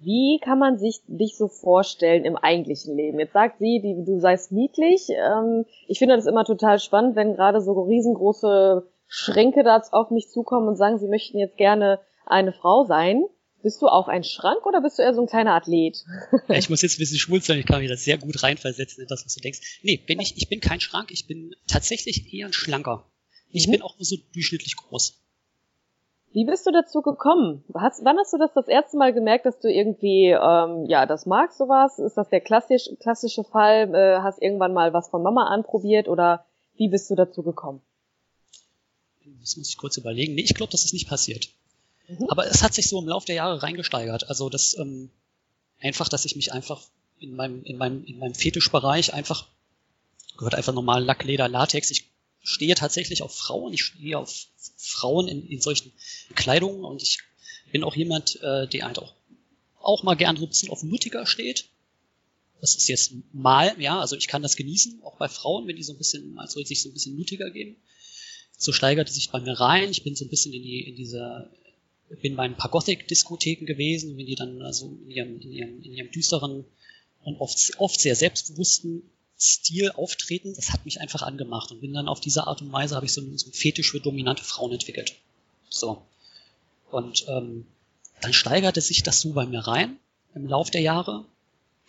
Wie 0.00 0.38
kann 0.42 0.58
man 0.58 0.78
sich 0.78 1.00
dich 1.06 1.36
so 1.36 1.48
vorstellen 1.48 2.24
im 2.24 2.36
eigentlichen 2.36 2.96
Leben? 2.96 3.18
Jetzt 3.18 3.32
sagt 3.32 3.58
sie, 3.58 3.80
die, 3.80 4.04
du 4.04 4.20
seist 4.20 4.52
niedlich. 4.52 5.08
Ähm, 5.10 5.64
ich 5.86 5.98
finde 5.98 6.16
das 6.16 6.26
immer 6.26 6.44
total 6.44 6.78
spannend, 6.78 7.16
wenn 7.16 7.34
gerade 7.34 7.60
so 7.60 7.72
riesengroße 7.82 8.86
Schränke 9.06 9.62
da 9.62 9.80
auf 9.92 10.10
mich 10.10 10.28
zukommen 10.28 10.68
und 10.68 10.76
sagen, 10.76 10.98
sie 10.98 11.08
möchten 11.08 11.38
jetzt 11.38 11.56
gerne 11.56 12.00
eine 12.26 12.52
Frau 12.52 12.84
sein. 12.84 13.24
Bist 13.62 13.80
du 13.80 13.86
auch 13.86 14.08
ein 14.08 14.24
Schrank 14.24 14.66
oder 14.66 14.82
bist 14.82 14.98
du 14.98 15.02
eher 15.02 15.14
so 15.14 15.22
ein 15.22 15.26
kleiner 15.26 15.54
Athlet? 15.54 16.04
Ja, 16.48 16.56
ich 16.56 16.68
muss 16.68 16.82
jetzt 16.82 16.96
ein 16.96 16.98
bisschen 16.98 17.18
schmunzeln, 17.18 17.58
ich 17.58 17.66
kann 17.66 17.80
mich 17.80 17.88
das 17.88 18.04
sehr 18.04 18.18
gut 18.18 18.42
reinversetzen 18.42 19.02
in 19.02 19.08
das, 19.08 19.24
was 19.24 19.34
du 19.34 19.40
denkst. 19.40 19.80
Nee, 19.82 19.96
bin 19.96 20.20
ich, 20.20 20.36
ich 20.36 20.48
bin 20.50 20.60
kein 20.60 20.80
Schrank, 20.80 21.10
ich 21.10 21.26
bin 21.26 21.54
tatsächlich 21.66 22.34
eher 22.34 22.46
ein 22.46 22.52
Schlanker. 22.52 23.10
Ich 23.50 23.66
mhm. 23.68 23.72
bin 23.72 23.82
auch 23.82 23.96
so 23.98 24.16
durchschnittlich 24.34 24.76
groß. 24.76 25.23
Wie 26.34 26.44
bist 26.44 26.66
du 26.66 26.72
dazu 26.72 27.00
gekommen? 27.00 27.62
Hast, 27.74 28.04
wann 28.04 28.18
hast 28.18 28.32
du 28.32 28.38
das 28.38 28.52
das 28.52 28.66
erste 28.66 28.96
Mal 28.96 29.12
gemerkt, 29.12 29.46
dass 29.46 29.60
du 29.60 29.72
irgendwie, 29.72 30.30
ähm, 30.30 30.84
ja, 30.88 31.06
das 31.06 31.26
magst 31.26 31.58
sowas? 31.58 32.00
Ist 32.00 32.16
das 32.16 32.28
der 32.28 32.40
klassisch, 32.40 32.90
klassische 32.98 33.44
Fall? 33.44 33.94
Äh, 33.94 34.18
hast 34.20 34.42
irgendwann 34.42 34.72
mal 34.72 34.92
was 34.92 35.08
von 35.08 35.22
Mama 35.22 35.46
anprobiert 35.46 36.08
oder 36.08 36.44
wie 36.76 36.88
bist 36.88 37.08
du 37.08 37.14
dazu 37.14 37.44
gekommen? 37.44 37.80
Das 39.40 39.56
muss 39.56 39.68
ich 39.68 39.76
kurz 39.76 39.96
überlegen. 39.96 40.34
Nee, 40.34 40.42
ich 40.42 40.56
glaube, 40.56 40.72
das 40.72 40.84
ist 40.84 40.92
nicht 40.92 41.08
passiert. 41.08 41.50
Mhm. 42.08 42.28
Aber 42.28 42.48
es 42.48 42.64
hat 42.64 42.74
sich 42.74 42.88
so 42.88 43.00
im 43.00 43.06
Laufe 43.06 43.26
der 43.26 43.36
Jahre 43.36 43.62
reingesteigert. 43.62 44.28
Also 44.28 44.48
das 44.50 44.76
ähm, 44.76 45.10
einfach, 45.80 46.08
dass 46.08 46.24
ich 46.24 46.34
mich 46.34 46.52
einfach 46.52 46.82
in 47.20 47.36
meinem, 47.36 47.62
in 47.62 47.76
meinem, 47.76 48.04
in 48.06 48.18
meinem 48.18 48.34
Fetischbereich 48.34 49.14
einfach 49.14 49.46
gehört 50.36 50.56
einfach 50.56 50.72
normal 50.72 51.04
Lack, 51.04 51.22
Leder, 51.22 51.48
Latex. 51.48 51.92
Ich 51.92 52.03
stehe 52.44 52.74
tatsächlich 52.74 53.22
auf 53.22 53.34
Frauen. 53.34 53.72
Ich 53.72 53.82
stehe 53.82 54.18
auf 54.18 54.46
Frauen 54.76 55.26
in, 55.26 55.48
in 55.48 55.60
solchen 55.60 55.92
Kleidungen 56.34 56.84
und 56.84 57.02
ich 57.02 57.18
bin 57.72 57.82
auch 57.82 57.96
jemand, 57.96 58.40
äh, 58.42 58.68
der 58.68 58.84
halt 58.84 58.98
auch, 58.98 59.14
auch 59.80 60.02
mal 60.04 60.14
gern 60.14 60.36
so 60.36 60.44
ein 60.44 60.48
bisschen 60.48 60.70
auf 60.70 60.82
Nuttiger 60.82 61.26
steht. 61.26 61.64
Das 62.60 62.76
ist 62.76 62.88
jetzt 62.88 63.12
mal, 63.32 63.74
ja, 63.80 64.00
also 64.00 64.14
ich 64.16 64.28
kann 64.28 64.42
das 64.42 64.56
genießen, 64.56 65.02
auch 65.02 65.16
bei 65.16 65.28
Frauen, 65.28 65.66
wenn 65.66 65.76
die 65.76 65.82
so 65.82 65.92
ein 65.92 65.98
bisschen, 65.98 66.38
also 66.38 66.62
sich 66.62 66.82
so 66.82 66.90
ein 66.90 66.92
bisschen 66.92 67.16
nuttiger 67.16 67.50
geben. 67.50 67.76
So 68.56 68.72
steigerte 68.72 69.12
sich 69.12 69.30
bei 69.30 69.40
mir 69.40 69.58
rein. 69.58 69.90
Ich 69.90 70.04
bin 70.04 70.14
so 70.14 70.24
ein 70.24 70.30
bisschen 70.30 70.52
in 70.52 70.62
die, 70.62 70.88
in 70.88 70.96
dieser, 70.96 71.50
bin 72.22 72.36
bei 72.36 72.44
ein 72.44 72.56
paar 72.56 72.70
Gothic-Diskotheken 72.70 73.66
gewesen, 73.66 74.16
wenn 74.16 74.26
die 74.26 74.36
dann 74.36 74.62
also 74.62 74.86
in 75.04 75.10
ihrem, 75.10 75.40
in 75.40 75.52
ihrem, 75.52 75.82
in 75.82 75.92
ihrem 75.92 76.10
düsteren 76.10 76.64
und 77.22 77.40
oft, 77.40 77.72
oft 77.78 78.00
sehr 78.00 78.14
selbstbewussten 78.14 79.02
Stil 79.38 79.90
auftreten, 79.92 80.54
das 80.54 80.72
hat 80.72 80.84
mich 80.84 81.00
einfach 81.00 81.22
angemacht 81.22 81.70
und 81.70 81.80
bin 81.80 81.92
dann 81.92 82.08
auf 82.08 82.20
diese 82.20 82.46
Art 82.46 82.62
und 82.62 82.72
Weise 82.72 82.94
habe 82.94 83.06
ich 83.06 83.12
so 83.12 83.20
einen, 83.20 83.36
so 83.36 83.46
einen 83.46 83.54
Fetisch 83.54 83.90
für 83.90 84.00
dominante 84.00 84.44
Frauen 84.44 84.72
entwickelt. 84.72 85.16
So. 85.68 86.02
Und 86.90 87.26
ähm, 87.28 87.66
dann 88.20 88.32
steigerte 88.32 88.80
sich 88.80 89.02
das 89.02 89.20
so 89.20 89.32
bei 89.32 89.46
mir 89.46 89.60
rein 89.60 89.98
im 90.34 90.46
Lauf 90.46 90.70
der 90.70 90.80
Jahre. 90.80 91.24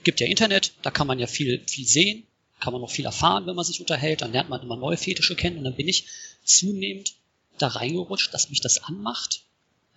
Gibt 0.03 0.19
ja 0.19 0.27
Internet, 0.27 0.73
da 0.81 0.91
kann 0.91 1.07
man 1.07 1.19
ja 1.19 1.27
viel, 1.27 1.63
viel 1.67 1.87
sehen, 1.87 2.25
kann 2.59 2.73
man 2.73 2.81
noch 2.81 2.91
viel 2.91 3.05
erfahren, 3.05 3.45
wenn 3.45 3.55
man 3.55 3.65
sich 3.65 3.79
unterhält, 3.79 4.21
dann 4.21 4.31
lernt 4.31 4.49
man 4.49 4.61
immer 4.61 4.75
neue 4.75 4.97
Fetische 4.97 5.35
kennen 5.35 5.57
und 5.57 5.63
dann 5.63 5.75
bin 5.75 5.87
ich 5.87 6.07
zunehmend 6.43 7.15
da 7.57 7.67
reingerutscht, 7.67 8.33
dass 8.33 8.49
mich 8.49 8.61
das 8.61 8.83
anmacht, 8.83 9.43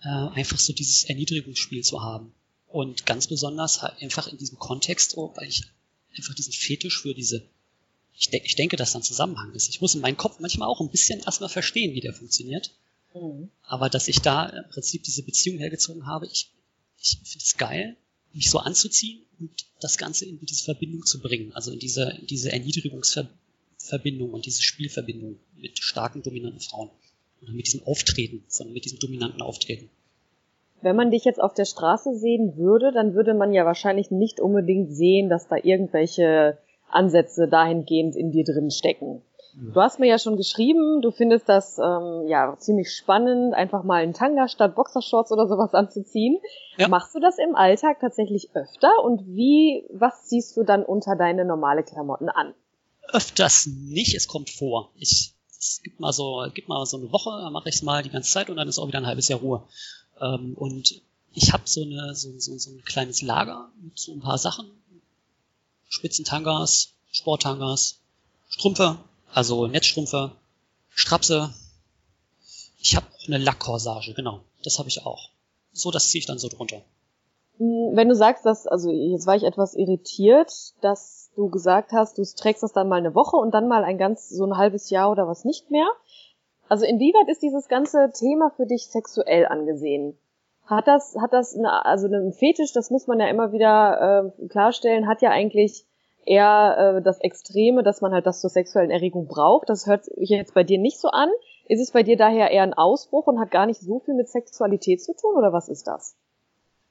äh, 0.03 0.07
einfach 0.07 0.59
so 0.59 0.73
dieses 0.73 1.03
Erniedrigungsspiel 1.05 1.83
zu 1.83 2.01
haben. 2.01 2.31
Und 2.67 3.05
ganz 3.05 3.27
besonders 3.27 3.81
halt 3.81 4.01
einfach 4.01 4.27
in 4.27 4.37
diesem 4.37 4.59
Kontext, 4.59 5.17
oh, 5.17 5.33
weil 5.35 5.47
ich 5.47 5.63
einfach 6.15 6.33
diesen 6.33 6.53
Fetisch 6.53 7.01
für 7.01 7.13
diese, 7.13 7.43
ich, 8.17 8.29
de 8.29 8.41
ich 8.43 8.55
denke, 8.55 8.75
dass 8.75 8.91
da 8.91 8.99
ein 8.99 9.03
Zusammenhang 9.03 9.53
ist. 9.53 9.69
Ich 9.69 9.81
muss 9.81 9.95
in 9.95 10.01
meinem 10.01 10.17
Kopf 10.17 10.39
manchmal 10.39 10.67
auch 10.67 10.81
ein 10.81 10.89
bisschen 10.89 11.19
erstmal 11.21 11.49
verstehen, 11.49 11.95
wie 11.95 12.01
der 12.01 12.13
funktioniert. 12.13 12.71
Mhm. 13.13 13.49
Aber 13.63 13.89
dass 13.89 14.07
ich 14.07 14.19
da 14.19 14.47
im 14.47 14.69
Prinzip 14.69 15.03
diese 15.03 15.23
Beziehung 15.23 15.57
hergezogen 15.57 16.05
habe, 16.05 16.27
ich, 16.27 16.49
ich 17.01 17.17
finde 17.23 17.45
es 17.45 17.57
geil, 17.57 17.97
mich 18.33 18.49
so 18.49 18.59
anzuziehen 18.59 19.21
und 19.39 19.51
das 19.79 19.97
Ganze 19.97 20.25
in 20.25 20.39
diese 20.45 20.65
Verbindung 20.65 21.05
zu 21.05 21.19
bringen. 21.19 21.53
Also 21.53 21.71
in 21.71 21.79
diese, 21.79 22.17
in 22.19 22.27
diese 22.27 22.51
Erniedrigungsverbindung 22.51 24.31
und 24.31 24.45
diese 24.45 24.61
Spielverbindung 24.61 25.39
mit 25.55 25.79
starken, 25.79 26.21
dominanten 26.21 26.61
Frauen. 26.61 26.89
Oder 27.41 27.53
mit 27.53 27.67
diesem 27.67 27.83
Auftreten, 27.83 28.43
sondern 28.49 28.73
mit 28.73 28.83
diesem 28.83 28.99
dominanten 28.99 29.41
Auftreten. 29.41 29.89
Wenn 30.81 30.95
man 30.95 31.11
dich 31.11 31.25
jetzt 31.25 31.41
auf 31.41 31.53
der 31.53 31.65
Straße 31.65 32.15
sehen 32.15 32.57
würde, 32.57 32.91
dann 32.91 33.13
würde 33.13 33.33
man 33.33 33.53
ja 33.53 33.65
wahrscheinlich 33.65 34.11
nicht 34.11 34.39
unbedingt 34.39 34.91
sehen, 34.91 35.29
dass 35.29 35.47
da 35.47 35.57
irgendwelche 35.61 36.57
Ansätze 36.89 37.47
dahingehend 37.47 38.15
in 38.15 38.31
dir 38.31 38.43
drin 38.43 38.71
stecken. 38.71 39.21
Du 39.61 39.81
hast 39.81 39.99
mir 39.99 40.07
ja 40.07 40.19
schon 40.19 40.37
geschrieben, 40.37 41.01
du 41.01 41.11
findest 41.11 41.49
das 41.49 41.79
ähm, 41.79 42.27
ja 42.27 42.55
ziemlich 42.59 42.93
spannend, 42.93 43.53
einfach 43.53 43.83
mal 43.83 44.01
einen 44.01 44.13
Tanga 44.13 44.47
statt 44.47 44.75
Boxershorts 44.75 45.31
oder 45.31 45.47
sowas 45.47 45.73
anzuziehen. 45.73 46.37
Ja. 46.77 46.87
Machst 46.87 47.13
du 47.13 47.19
das 47.19 47.37
im 47.39 47.55
Alltag 47.55 47.99
tatsächlich 47.99 48.49
öfter 48.53 49.03
und 49.03 49.25
wie, 49.27 49.85
was 49.91 50.27
ziehst 50.27 50.55
du 50.55 50.63
dann 50.63 50.83
unter 50.83 51.15
deine 51.15 51.45
normale 51.45 51.83
Klamotten 51.83 52.29
an? 52.29 52.53
Öfters 53.11 53.67
nicht, 53.67 54.15
es 54.15 54.27
kommt 54.27 54.49
vor. 54.49 54.91
Ich, 54.95 55.33
es 55.57 55.81
gibt 55.83 55.99
mal 55.99 56.13
so, 56.13 56.45
gibt 56.53 56.69
mal 56.69 56.85
so 56.85 56.97
eine 56.97 57.11
Woche, 57.11 57.31
dann 57.41 57.51
mache 57.51 57.69
ich 57.69 57.75
es 57.75 57.81
mal 57.81 58.03
die 58.03 58.11
ganze 58.11 58.31
Zeit 58.31 58.49
und 58.49 58.55
dann 58.55 58.67
ist 58.67 58.79
auch 58.79 58.87
wieder 58.87 58.99
ein 58.99 59.07
halbes 59.07 59.27
Jahr 59.27 59.39
Ruhe. 59.39 59.63
Ähm, 60.21 60.53
und 60.55 61.01
ich 61.33 61.53
habe 61.53 61.63
so 61.65 61.81
eine 61.81 62.15
so, 62.15 62.31
so, 62.39 62.57
so 62.57 62.71
ein 62.71 62.83
kleines 62.83 63.21
Lager 63.21 63.69
mit 63.81 63.97
so 63.97 64.11
ein 64.11 64.19
paar 64.19 64.37
Sachen, 64.37 64.69
Spitzentangas, 65.87 66.93
Sporttangas, 67.11 67.99
Strümpfe, 68.49 68.97
also 69.33 69.67
Netzstrümpfe, 69.67 70.31
Strapse. 70.89 71.53
Ich 72.79 72.95
habe 72.95 73.05
auch 73.07 73.27
eine 73.27 73.37
Lackkorsage, 73.37 74.13
genau. 74.13 74.41
Das 74.63 74.79
habe 74.79 74.89
ich 74.89 75.05
auch. 75.05 75.29
So, 75.73 75.91
das 75.91 76.09
ziehe 76.09 76.19
ich 76.19 76.25
dann 76.25 76.39
so 76.39 76.47
drunter. 76.49 76.81
Hm, 77.57 77.91
wenn 77.93 78.09
du 78.09 78.15
sagst, 78.15 78.45
dass, 78.45 78.67
also 78.67 78.89
jetzt 78.89 79.27
war 79.27 79.35
ich 79.35 79.43
etwas 79.43 79.75
irritiert, 79.75 80.51
dass 80.81 81.29
du 81.35 81.49
gesagt 81.49 81.91
hast, 81.91 82.17
du 82.17 82.23
trägst 82.23 82.63
das 82.63 82.73
dann 82.73 82.87
mal 82.87 82.97
eine 82.97 83.15
Woche 83.15 83.37
und 83.37 83.51
dann 83.51 83.67
mal 83.67 83.83
ein 83.83 83.97
ganz, 83.97 84.29
so 84.29 84.45
ein 84.45 84.57
halbes 84.57 84.89
Jahr 84.89 85.11
oder 85.11 85.27
was 85.27 85.45
nicht 85.45 85.71
mehr. 85.71 85.87
Also 86.69 86.85
inwieweit 86.85 87.27
ist 87.29 87.41
dieses 87.41 87.67
ganze 87.67 88.11
Thema 88.13 88.51
für 88.55 88.67
dich 88.67 88.85
sexuell 88.85 89.47
angesehen? 89.47 90.17
Hat 90.65 90.87
das, 90.87 91.15
hat 91.19 91.33
das, 91.33 91.55
eine, 91.55 91.83
also 91.83 92.05
einen 92.05 92.31
Fetisch, 92.31 92.73
das 92.73 92.91
muss 92.91 93.07
man 93.07 93.19
ja 93.19 93.27
immer 93.27 93.51
wieder 93.51 94.33
äh, 94.39 94.47
klarstellen, 94.47 95.07
hat 95.07 95.23
ja 95.23 95.31
eigentlich 95.31 95.83
eher 96.25 96.97
äh, 96.97 97.01
das 97.01 97.19
Extreme, 97.19 97.81
dass 97.81 98.01
man 98.01 98.13
halt 98.13 98.27
das 98.27 98.39
zur 98.39 98.51
sexuellen 98.51 98.91
Erregung 98.91 99.27
braucht. 99.27 99.67
Das 99.67 99.87
hört 99.87 100.05
sich 100.05 100.29
jetzt 100.29 100.53
bei 100.53 100.63
dir 100.63 100.77
nicht 100.77 100.99
so 100.99 101.07
an. 101.09 101.29
Ist 101.67 101.81
es 101.81 101.91
bei 101.91 102.03
dir 102.03 102.17
daher 102.17 102.51
eher 102.51 102.63
ein 102.63 102.75
Ausbruch 102.75 103.25
und 103.25 103.39
hat 103.39 103.49
gar 103.49 103.65
nicht 103.65 103.79
so 103.79 103.99
viel 103.99 104.13
mit 104.13 104.29
Sexualität 104.29 105.03
zu 105.03 105.15
tun 105.15 105.35
oder 105.35 105.51
was 105.51 105.69
ist 105.69 105.87
das? 105.87 106.15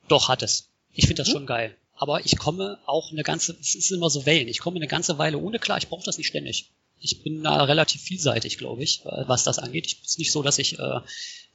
Doch, 0.08 0.28
hat 0.28 0.42
es. 0.42 0.70
Ich 0.92 1.06
finde 1.06 1.23
das 1.23 1.28
mhm. 1.28 1.32
schon 1.32 1.47
geil. 1.47 1.76
Aber 1.94 2.25
ich 2.25 2.37
komme 2.37 2.78
auch 2.87 3.12
eine 3.12 3.23
ganze, 3.23 3.56
es 3.61 3.76
ist 3.76 3.92
immer 3.92 4.11
so 4.11 4.26
Wellen, 4.26 4.49
ich 4.49 4.61
komme 4.61 4.76
eine 4.76 4.87
ganze 4.87 5.18
Weile 5.18 5.38
ohne 5.38 5.58
klar, 5.58 5.78
ich 5.78 5.88
brauche 5.88 6.04
das 6.04 6.18
nicht 6.18 6.28
ständig. 6.28 6.70
Ich 7.00 7.23
bin 7.23 7.43
da 7.43 7.64
relativ 7.64 8.02
vielseitig, 8.02 8.59
glaube 8.59 8.83
ich, 8.83 9.05
äh, 9.05 9.25
was 9.26 9.45
das 9.45 9.59
angeht. 9.59 9.87
Ich 9.87 10.02
ist 10.05 10.19
nicht 10.19 10.33
so, 10.33 10.43
dass 10.43 10.59
ich, 10.59 10.78
äh, 10.78 11.00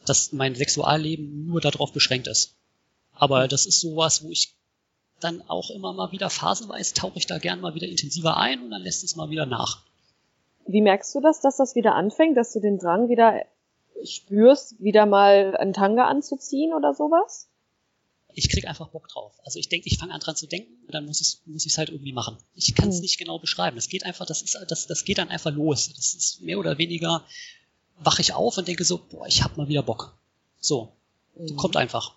dass 0.05 0.31
mein 0.31 0.55
Sexualleben 0.55 1.45
nur 1.47 1.61
darauf 1.61 1.91
beschränkt 1.91 2.27
ist. 2.27 2.55
Aber 3.13 3.47
das 3.47 3.65
ist 3.65 3.79
sowas, 3.79 4.23
wo 4.23 4.29
ich 4.29 4.53
dann 5.19 5.41
auch 5.47 5.69
immer 5.69 5.93
mal 5.93 6.11
wieder 6.11 6.29
phasenweise 6.29 6.93
tauche 6.93 7.17
ich 7.17 7.27
da 7.27 7.37
gern 7.37 7.61
mal 7.61 7.75
wieder 7.75 7.87
intensiver 7.87 8.37
ein 8.37 8.63
und 8.63 8.71
dann 8.71 8.81
lässt 8.81 9.03
es 9.03 9.15
mal 9.15 9.29
wieder 9.29 9.45
nach. 9.45 9.83
Wie 10.65 10.81
merkst 10.81 11.13
du 11.15 11.21
das, 11.21 11.41
dass 11.41 11.57
das 11.57 11.75
wieder 11.75 11.95
anfängt, 11.95 12.37
dass 12.37 12.53
du 12.53 12.59
den 12.59 12.77
Drang 12.77 13.09
wieder 13.09 13.45
spürst, 14.03 14.81
wieder 14.81 15.05
mal 15.05 15.55
einen 15.57 15.73
Tanga 15.73 16.05
anzuziehen 16.05 16.73
oder 16.73 16.93
sowas? 16.93 17.49
Ich 18.35 18.49
krieg 18.49 18.67
einfach 18.67 18.89
Bock 18.89 19.07
drauf. 19.07 19.33
Also 19.43 19.59
ich 19.59 19.69
denke, 19.69 19.87
ich 19.87 19.97
fange 19.97 20.13
an 20.13 20.19
dran 20.19 20.35
zu 20.35 20.47
denken 20.47 20.73
und 20.85 20.93
dann 20.93 21.05
muss 21.05 21.21
ich 21.21 21.39
muss 21.45 21.65
ich 21.65 21.73
es 21.73 21.77
halt 21.77 21.89
irgendwie 21.89 22.13
machen. 22.13 22.37
Ich 22.55 22.75
kann 22.75 22.89
es 22.89 22.95
hm. 22.95 23.01
nicht 23.01 23.17
genau 23.17 23.39
beschreiben. 23.39 23.75
Das 23.75 23.89
geht 23.89 24.05
einfach, 24.05 24.25
das 24.25 24.41
ist 24.41 24.57
das 24.67 24.87
das 24.87 25.05
geht 25.05 25.17
dann 25.17 25.29
einfach 25.29 25.51
los. 25.51 25.91
Das 25.95 26.13
ist 26.13 26.41
mehr 26.41 26.59
oder 26.59 26.77
weniger 26.77 27.23
wache 27.99 28.21
ich 28.21 28.33
auf 28.33 28.57
und 28.57 28.67
denke 28.67 28.83
so, 28.83 28.97
boah, 28.97 29.27
ich 29.27 29.43
hab 29.43 29.57
mal 29.57 29.67
wieder 29.67 29.83
Bock. 29.83 30.17
So, 30.59 30.93
mhm. 31.35 31.55
kommt 31.57 31.77
einfach. 31.77 32.15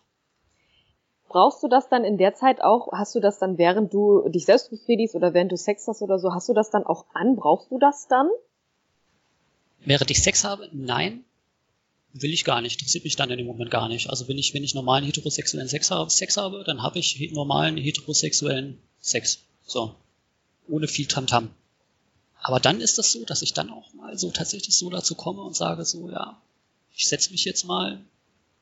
Brauchst 1.28 1.62
du 1.62 1.68
das 1.68 1.88
dann 1.90 2.04
in 2.04 2.16
der 2.16 2.34
Zeit 2.34 2.62
auch, 2.62 2.92
hast 2.92 3.14
du 3.14 3.20
das 3.20 3.38
dann, 3.38 3.58
während 3.58 3.92
du 3.92 4.26
dich 4.28 4.46
selbst 4.46 4.70
befriedigst 4.70 5.14
oder 5.14 5.34
während 5.34 5.52
du 5.52 5.56
Sex 5.56 5.86
hast 5.86 6.00
oder 6.00 6.18
so, 6.18 6.32
hast 6.32 6.48
du 6.48 6.54
das 6.54 6.70
dann 6.70 6.86
auch 6.86 7.04
an? 7.12 7.36
Brauchst 7.36 7.70
du 7.70 7.78
das 7.78 8.06
dann? 8.08 8.30
Während 9.84 10.10
ich 10.10 10.22
Sex 10.22 10.44
habe? 10.44 10.70
Nein. 10.72 11.25
Will 12.12 12.32
ich 12.32 12.44
gar 12.44 12.60
nicht. 12.60 12.80
Interessiert 12.80 13.04
mich 13.04 13.16
dann 13.16 13.30
in 13.30 13.38
dem 13.38 13.46
Moment 13.46 13.70
gar 13.70 13.88
nicht. 13.88 14.08
Also 14.08 14.28
wenn 14.28 14.38
ich, 14.38 14.54
wenn 14.54 14.64
ich 14.64 14.74
normalen 14.74 15.04
heterosexuellen 15.04 15.68
Sex 15.68 15.90
habe, 15.90 16.10
Sex 16.10 16.36
habe 16.36 16.64
dann 16.64 16.82
habe 16.82 16.98
ich 16.98 17.32
normalen 17.32 17.76
heterosexuellen 17.76 18.78
Sex. 19.00 19.40
So. 19.66 19.94
Ohne 20.68 20.88
viel 20.88 21.06
Tamtam. 21.06 21.44
-Tam. 21.44 21.50
Aber 22.42 22.60
dann 22.60 22.80
ist 22.80 22.98
das 22.98 23.12
so, 23.12 23.24
dass 23.24 23.42
ich 23.42 23.52
dann 23.52 23.70
auch 23.70 23.92
mal 23.94 24.16
so 24.18 24.30
tatsächlich 24.30 24.76
so 24.76 24.88
dazu 24.88 25.14
komme 25.14 25.42
und 25.42 25.56
sage 25.56 25.84
so, 25.84 26.10
ja, 26.10 26.40
ich 26.94 27.08
setze 27.08 27.32
mich 27.32 27.44
jetzt 27.44 27.64
mal, 27.64 28.00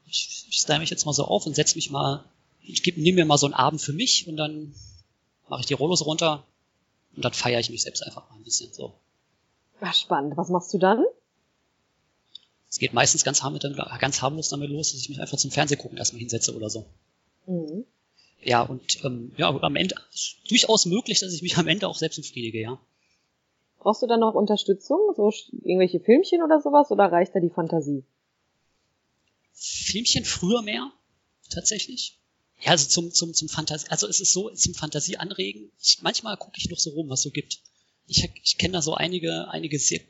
ich, 0.07 0.47
ich 0.49 0.59
stelle 0.59 0.81
mich 0.81 0.91
jetzt 0.91 1.07
mal 1.07 1.13
so 1.13 1.25
auf 1.25 1.47
und 1.47 1.55
setze 1.55 1.77
mich 1.77 1.91
mal 1.91 2.25
ich 2.67 2.97
nehme 2.97 3.17
mir 3.17 3.25
mal 3.25 3.39
so 3.39 3.47
einen 3.47 3.55
Abend 3.55 3.81
für 3.81 3.93
mich 3.93 4.27
und 4.27 4.37
dann 4.37 4.75
mache 5.49 5.61
ich 5.61 5.67
die 5.67 5.75
Rollos 5.75 6.05
runter 6.05 6.45
und 7.15 7.25
dann 7.25 7.33
feiere 7.33 7.61
ich 7.61 7.71
mich 7.71 7.83
selbst 7.83 8.03
einfach 8.03 8.29
mal 8.31 8.37
ein 8.37 8.45
bisschen 8.45 8.73
so. 8.73 8.95
Ach, 9.81 9.95
spannend. 9.95 10.37
Was 10.37 10.49
machst 10.49 10.73
du 10.73 10.79
dann? 10.79 11.05
Es 12.75 12.81
geht 12.81 12.93
meistens 12.93 13.23
ganz, 13.23 13.41
ganz 14.01 14.21
harmlos 14.21 14.49
damit 14.49 14.69
los, 14.69 14.91
dass 14.91 15.01
ich 15.01 15.09
mich 15.09 15.21
einfach 15.21 15.39
zum 15.39 15.53
Fernsehgucken 15.53 15.97
erstmal 15.97 16.19
hinsetze 16.19 16.57
oder 16.57 16.69
so. 16.69 16.85
Mhm. 17.47 17.85
Ja, 18.43 18.63
und 18.63 18.83
ähm, 19.05 19.31
ja, 19.37 19.49
am 19.49 19.77
Ende 19.77 19.95
ist 20.13 20.39
durchaus 20.49 20.85
möglich, 20.85 21.21
dass 21.21 21.33
ich 21.33 21.41
mich 21.41 21.57
am 21.57 21.69
Ende 21.69 21.87
auch 21.87 21.97
selbst 21.97 22.17
befriedige, 22.17 22.61
ja. 22.61 22.81
Brauchst 23.79 24.03
du 24.03 24.09
dann 24.09 24.19
noch 24.19 24.35
Unterstützung, 24.35 24.99
so 25.15 25.33
irgendwelche 25.63 26.01
Filmchen 26.01 26.43
oder 26.43 26.61
sowas, 26.61 26.91
oder 26.91 27.05
reicht 27.05 27.33
da 27.37 27.39
die 27.39 27.55
Fantasie? 27.55 28.03
Filmchen 29.53 30.25
früher 30.25 30.63
mehr, 30.63 30.91
tatsächlich. 31.51 32.19
Ja, 32.61 32.73
also 32.73 32.89
zum, 32.89 33.13
zum, 33.13 33.35
zum 33.35 33.49
Fantasie, 33.49 33.87
also 33.89 34.09
es 34.09 34.19
ist 34.19 34.33
so, 34.33 34.51
zum 34.51 34.75
Fantasie 34.75 35.17
anregen. 35.19 35.71
Ich, 35.81 35.99
manchmal 36.03 36.37
gucke 36.37 36.59
ich 36.59 36.69
noch 36.71 36.81
so 36.81 36.91
rum, 36.91 37.09
was 37.09 37.23
so 37.23 37.31
gibt. 37.31 37.61
Ich, 38.09 38.29
ich 38.43 38.59
kenne 38.59 38.73
da 38.73 38.83
so 38.83 38.95
einige, 38.95 39.47
einige 39.51 39.79
sehr, 39.79 40.01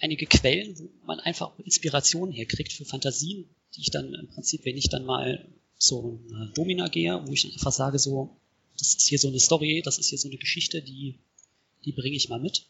einige 0.00 0.26
Quellen, 0.26 0.78
wo 0.78 0.88
man 1.06 1.20
einfach 1.20 1.58
Inspirationen 1.58 2.34
herkriegt 2.34 2.72
für 2.72 2.84
Fantasien, 2.84 3.48
die 3.74 3.80
ich 3.82 3.90
dann 3.90 4.14
im 4.14 4.28
Prinzip, 4.28 4.64
wenn 4.64 4.76
ich 4.76 4.88
dann 4.88 5.04
mal 5.04 5.46
so 5.78 6.20
eine 6.32 6.50
Domina 6.54 6.88
gehe, 6.88 7.26
wo 7.26 7.32
ich 7.32 7.42
dann 7.42 7.52
einfach 7.52 7.72
sage 7.72 7.98
so, 7.98 8.36
das 8.78 8.94
ist 8.94 9.08
hier 9.08 9.18
so 9.18 9.28
eine 9.28 9.40
Story, 9.40 9.82
das 9.84 9.98
ist 9.98 10.08
hier 10.08 10.18
so 10.18 10.28
eine 10.28 10.36
Geschichte, 10.36 10.82
die, 10.82 11.18
die 11.84 11.92
bringe 11.92 12.16
ich 12.16 12.28
mal 12.28 12.40
mit. 12.40 12.66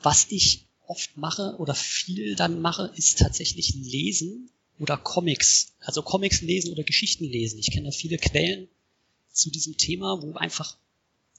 Was 0.00 0.26
ich 0.30 0.66
oft 0.86 1.16
mache 1.16 1.56
oder 1.58 1.74
viel 1.74 2.36
dann 2.36 2.60
mache, 2.60 2.92
ist 2.96 3.18
tatsächlich 3.18 3.74
lesen 3.74 4.50
oder 4.78 4.96
Comics, 4.96 5.72
also 5.80 6.02
Comics 6.02 6.40
lesen 6.40 6.72
oder 6.72 6.84
Geschichten 6.84 7.24
lesen. 7.24 7.58
Ich 7.58 7.70
kenne 7.70 7.86
da 7.86 7.90
viele 7.90 8.18
Quellen 8.18 8.68
zu 9.32 9.50
diesem 9.50 9.76
Thema, 9.76 10.22
wo 10.22 10.34
einfach, 10.34 10.76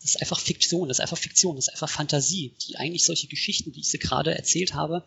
das 0.02 0.12
ist 0.12 0.22
einfach 0.22 0.40
Fiktion, 0.40 0.88
das 0.88 0.98
ist 0.98 1.02
einfach 1.02 1.18
Fiktion, 1.18 1.56
das 1.56 1.68
ist 1.68 1.74
einfach 1.74 1.90
Fantasie, 1.90 2.54
die 2.66 2.78
eigentlich 2.78 3.06
solche 3.06 3.28
Geschichten, 3.28 3.76
wie 3.76 3.82
ich 3.82 3.90
sie 3.90 4.00
gerade 4.00 4.36
erzählt 4.36 4.74
habe, 4.74 5.04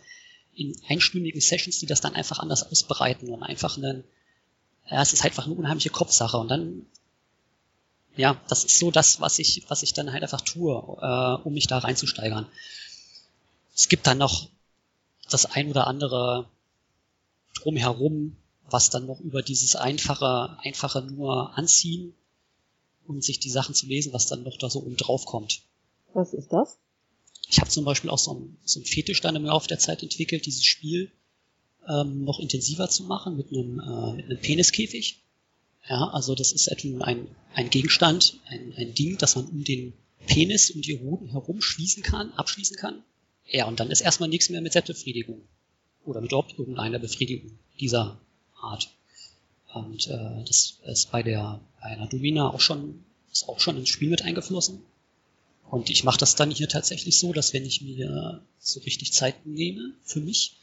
in 0.55 0.77
einstündigen 0.89 1.41
Sessions, 1.41 1.79
die 1.79 1.87
das 1.87 2.03
dann 2.03 2.15
einfach 2.15 2.39
anders 2.39 2.71
ausbreiten 2.71 3.31
und 3.31 3.43
einfach 3.43 3.79
einen, 3.79 4.05
ja, 4.91 5.01
es 5.01 5.15
ist 5.15 5.23
halt 5.23 5.33
einfach 5.33 5.47
eine 5.47 5.55
unheimliche 5.55 5.89
Kopfsache 5.89 6.37
und 6.37 6.49
dann, 6.49 6.87
ja, 8.17 8.39
das 8.49 8.65
ist 8.65 8.79
so 8.79 8.91
das, 8.91 9.21
was 9.21 9.39
ich, 9.39 9.65
was 9.69 9.83
ich 9.83 9.95
dann 9.95 10.13
halt 10.13 10.23
einfach 10.23 10.43
tue, 10.43 10.75
äh, 11.01 11.43
um 11.43 11.55
mich 11.55 11.67
da 11.67 11.79
reinzusteigern. 11.79 12.47
Es 13.75 13.89
gibt 13.89 14.07
dann 14.07 14.19
noch 14.19 14.49
das 15.31 15.47
ein 15.47 15.71
oder 15.71 15.87
andere 15.87 16.51
drumherum, 17.55 18.37
was 18.69 18.91
dann 18.91 19.07
noch 19.07 19.21
über 19.21 19.41
dieses 19.41 19.77
einfache, 19.77 20.59
einfache 20.63 21.01
nur 21.01 21.57
anziehen 21.57 22.15
und 23.07 23.25
sich 23.25 23.41
die 23.41 23.51
Sachen 23.51 23.75
zu 23.75 23.87
lesen, 23.87 24.13
was 24.13 24.27
dann 24.27 24.43
noch 24.43 24.57
da 24.59 24.71
so 24.71 24.81
oben 24.81 24.97
drauf 24.97 25.27
kommt. 25.27 25.63
Was 26.15 26.33
ist 26.33 26.53
das? 26.53 26.79
Ich 27.49 27.61
habe 27.61 27.71
zum 27.71 27.85
Beispiel 27.85 28.11
auch 28.11 28.19
so 28.19 28.35
ein, 28.35 28.57
so 28.65 28.81
ein 28.81 28.85
Fetisch 28.85 29.21
dann 29.21 29.37
im 29.37 29.45
Laufe 29.45 29.69
der 29.69 29.79
Zeit 29.79 30.03
entwickelt, 30.03 30.47
dieses 30.47 30.65
Spiel 30.65 31.11
ähm, 31.89 32.25
noch 32.25 32.39
intensiver 32.39 32.89
zu 32.89 33.05
machen 33.05 33.37
mit 33.37 33.51
einem, 33.53 33.81
äh, 33.81 34.13
mit 34.15 34.27
einem 34.27 34.41
Peniskäfig. 34.41 35.23
Ja, 35.89 36.09
also 36.09 36.35
das 36.35 36.53
ist 36.53 36.69
etwa 36.69 37.05
ein, 37.05 37.27
ein 37.55 37.71
Gegenstand, 37.71 38.39
ein, 38.47 38.73
ein 38.77 38.95
Ding, 38.95 39.19
das 39.19 39.35
man 39.35 39.47
um 39.47 39.65
den 39.65 39.93
Penis, 40.27 40.71
um 40.71 40.83
die 40.83 41.01
Hoden 41.01 41.29
herum 41.29 41.61
schließen 41.61 42.03
kann, 42.03 42.33
abschließen 42.35 42.77
kann. 42.77 43.03
Ja, 43.51 43.67
und 43.67 43.81
dann 43.81 43.91
ist 43.91 44.01
erstmal 44.01 44.29
nichts 44.29 44.49
mehr 44.49 44.61
mit 44.61 44.73
Selbstbefriedigung 44.73 45.43
oder 46.05 46.21
mit 46.21 46.31
überhaupt 46.31 46.59
irgendeiner 46.59 47.01
Befriedigung 47.01 47.59
dieser 47.81 48.21
Art. 48.61 48.89
Und 49.75 50.07
äh, 50.09 50.45
das 50.45 50.79
ist 50.85 51.11
bei 51.11 51.23
der 51.23 51.61
bei 51.81 51.89
einer 51.89 52.07
Domina 52.07 52.53
auch 52.53 52.61
schon 52.61 53.05
ist 53.31 53.49
auch 53.49 53.61
schon 53.61 53.79
ins 53.79 53.89
Spiel 53.89 54.11
mit 54.11 54.23
eingeflossen. 54.23 54.85
Und 55.71 55.89
ich 55.89 56.05
mache 56.05 56.19
das 56.19 56.35
dann 56.37 56.51
hier 56.51 56.69
tatsächlich 56.69 57.19
so, 57.19 57.33
dass 57.33 57.55
wenn 57.55 57.65
ich 57.65 57.81
mir 57.81 58.45
so 58.59 58.81
richtig 58.81 59.13
Zeit 59.15 59.47
nehme 59.47 59.95
für 60.05 60.21
mich, 60.21 60.59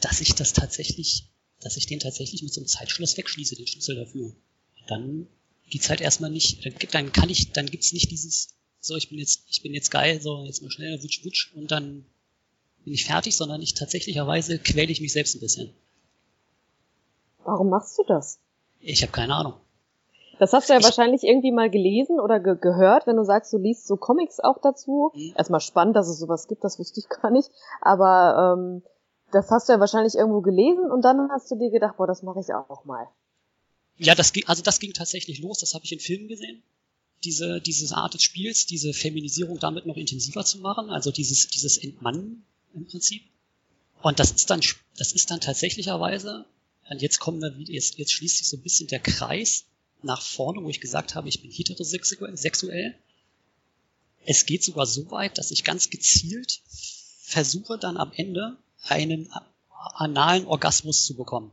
dass 0.00 0.20
ich 0.20 0.34
das 0.34 0.52
tatsächlich, 0.52 1.24
dass 1.60 1.76
ich 1.76 1.86
den 1.86 1.98
tatsächlich 1.98 2.42
mit 2.42 2.52
so 2.52 2.60
einem 2.60 2.68
Zeitschloss 2.68 3.16
wegschließe, 3.16 3.56
den 3.56 3.66
Schlüssel 3.66 3.96
dafür. 3.96 4.26
Und 4.26 4.86
dann 4.86 5.26
geht's 5.68 5.90
halt 5.90 6.00
erstmal 6.00 6.30
nicht, 6.30 6.64
dann 6.94 7.12
kann 7.12 7.28
ich, 7.28 7.50
dann 7.52 7.66
gibt's 7.66 7.92
nicht 7.92 8.10
dieses, 8.12 8.50
so 8.80 8.94
ich 8.94 9.08
bin 9.08 9.18
jetzt, 9.18 9.42
ich 9.48 9.62
bin 9.62 9.74
jetzt 9.74 9.90
geil, 9.90 10.20
so 10.22 10.44
jetzt 10.44 10.62
mal 10.62 10.70
schnell, 10.70 11.02
wutsch, 11.02 11.24
wutsch 11.24 11.52
und 11.54 11.72
dann 11.72 12.04
bin 12.84 12.94
ich 12.94 13.04
fertig, 13.04 13.36
sondern 13.36 13.62
ich 13.62 13.74
tatsächlicherweise 13.74 14.58
quäle 14.58 14.92
ich 14.92 15.00
mich 15.00 15.12
selbst 15.12 15.34
ein 15.34 15.40
bisschen. 15.40 15.72
Warum 17.44 17.70
machst 17.70 17.98
du 17.98 18.04
das? 18.04 18.38
Ich 18.82 19.02
habe 19.02 19.12
keine 19.12 19.34
Ahnung. 19.34 19.54
Das 20.38 20.52
hast 20.52 20.68
du 20.68 20.72
ja 20.72 20.80
ich, 20.80 20.84
wahrscheinlich 20.84 21.22
irgendwie 21.22 21.52
mal 21.52 21.70
gelesen 21.70 22.18
oder 22.18 22.40
ge 22.40 22.56
gehört, 22.60 23.06
wenn 23.06 23.16
du 23.16 23.24
sagst, 23.24 23.52
du 23.52 23.58
liest 23.58 23.86
so 23.86 23.96
Comics 23.96 24.40
auch 24.40 24.58
dazu. 24.60 25.12
Mhm. 25.14 25.34
Erstmal 25.36 25.60
spannend, 25.60 25.94
dass 25.94 26.08
es 26.08 26.18
sowas 26.18 26.48
gibt, 26.48 26.64
das 26.64 26.78
wusste 26.78 27.00
ich 27.00 27.08
gar 27.22 27.30
nicht. 27.30 27.48
Aber 27.80 28.56
ähm, 28.58 28.82
das 29.30 29.50
hast 29.50 29.68
du 29.68 29.72
ja 29.72 29.80
wahrscheinlich 29.80 30.14
irgendwo 30.14 30.40
gelesen 30.40 30.90
und 30.90 31.02
dann 31.02 31.30
hast 31.30 31.50
du 31.50 31.56
dir 31.56 31.70
gedacht, 31.70 31.96
boah, 31.96 32.06
das 32.06 32.22
mache 32.22 32.40
ich 32.40 32.52
auch 32.52 32.84
mal. 32.84 33.06
Ja, 33.98 34.14
das 34.14 34.32
ging, 34.32 34.44
also 34.46 34.62
das 34.62 34.80
ging 34.80 34.92
tatsächlich 34.92 35.40
los, 35.40 35.58
das 35.58 35.74
habe 35.74 35.84
ich 35.84 35.92
in 35.92 36.00
Filmen 36.00 36.28
gesehen. 36.28 36.62
Diese, 37.24 37.60
diese 37.60 37.96
Art 37.96 38.14
des 38.14 38.22
Spiels, 38.22 38.66
diese 38.66 38.92
Feminisierung 38.92 39.58
damit 39.60 39.86
noch 39.86 39.96
intensiver 39.96 40.44
zu 40.44 40.58
machen, 40.58 40.90
also 40.90 41.12
dieses, 41.12 41.48
dieses 41.48 41.78
Entmannen 41.78 42.44
im 42.74 42.86
Prinzip. 42.86 43.22
Und 44.02 44.18
das 44.18 44.32
ist 44.32 44.50
dann, 44.50 44.60
das 44.98 45.12
ist 45.12 45.30
dann 45.30 45.40
tatsächlicherweise, 45.40 46.44
jetzt 46.90 47.20
kommen 47.20 47.40
wir 47.40 47.50
jetzt, 47.72 47.98
jetzt 47.98 48.12
schließt 48.12 48.38
sich 48.38 48.48
so 48.48 48.56
ein 48.56 48.62
bisschen 48.62 48.88
der 48.88 49.00
Kreis 49.00 49.64
nach 50.02 50.20
vorne, 50.20 50.62
wo 50.62 50.68
ich 50.68 50.80
gesagt 50.80 51.14
habe, 51.14 51.28
ich 51.28 51.42
bin 51.42 51.50
heterosexuell. 51.50 52.94
Es 54.24 54.46
geht 54.46 54.62
sogar 54.62 54.86
so 54.86 55.10
weit, 55.10 55.38
dass 55.38 55.50
ich 55.50 55.64
ganz 55.64 55.90
gezielt 55.90 56.60
versuche 57.22 57.78
dann 57.78 57.96
am 57.96 58.12
Ende 58.14 58.56
einen 58.88 59.28
analen 59.96 60.46
Orgasmus 60.46 61.06
zu 61.06 61.14
bekommen. 61.14 61.50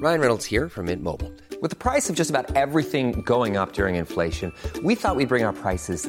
Ryan 0.00 0.20
Reynolds 0.20 0.44
here 0.44 0.68
from 0.68 0.86
Mint 0.86 1.02
Mobile. 1.02 1.32
With 1.60 1.70
the 1.70 1.76
price 1.76 2.08
of 2.08 2.14
just 2.14 2.30
about 2.30 2.54
everything 2.54 3.22
going 3.24 3.56
up 3.56 3.72
during 3.72 3.96
inflation, 3.96 4.52
we 4.84 4.94
thought 4.94 5.16
we'd 5.16 5.28
bring 5.28 5.44
our 5.44 5.52
prices 5.52 6.08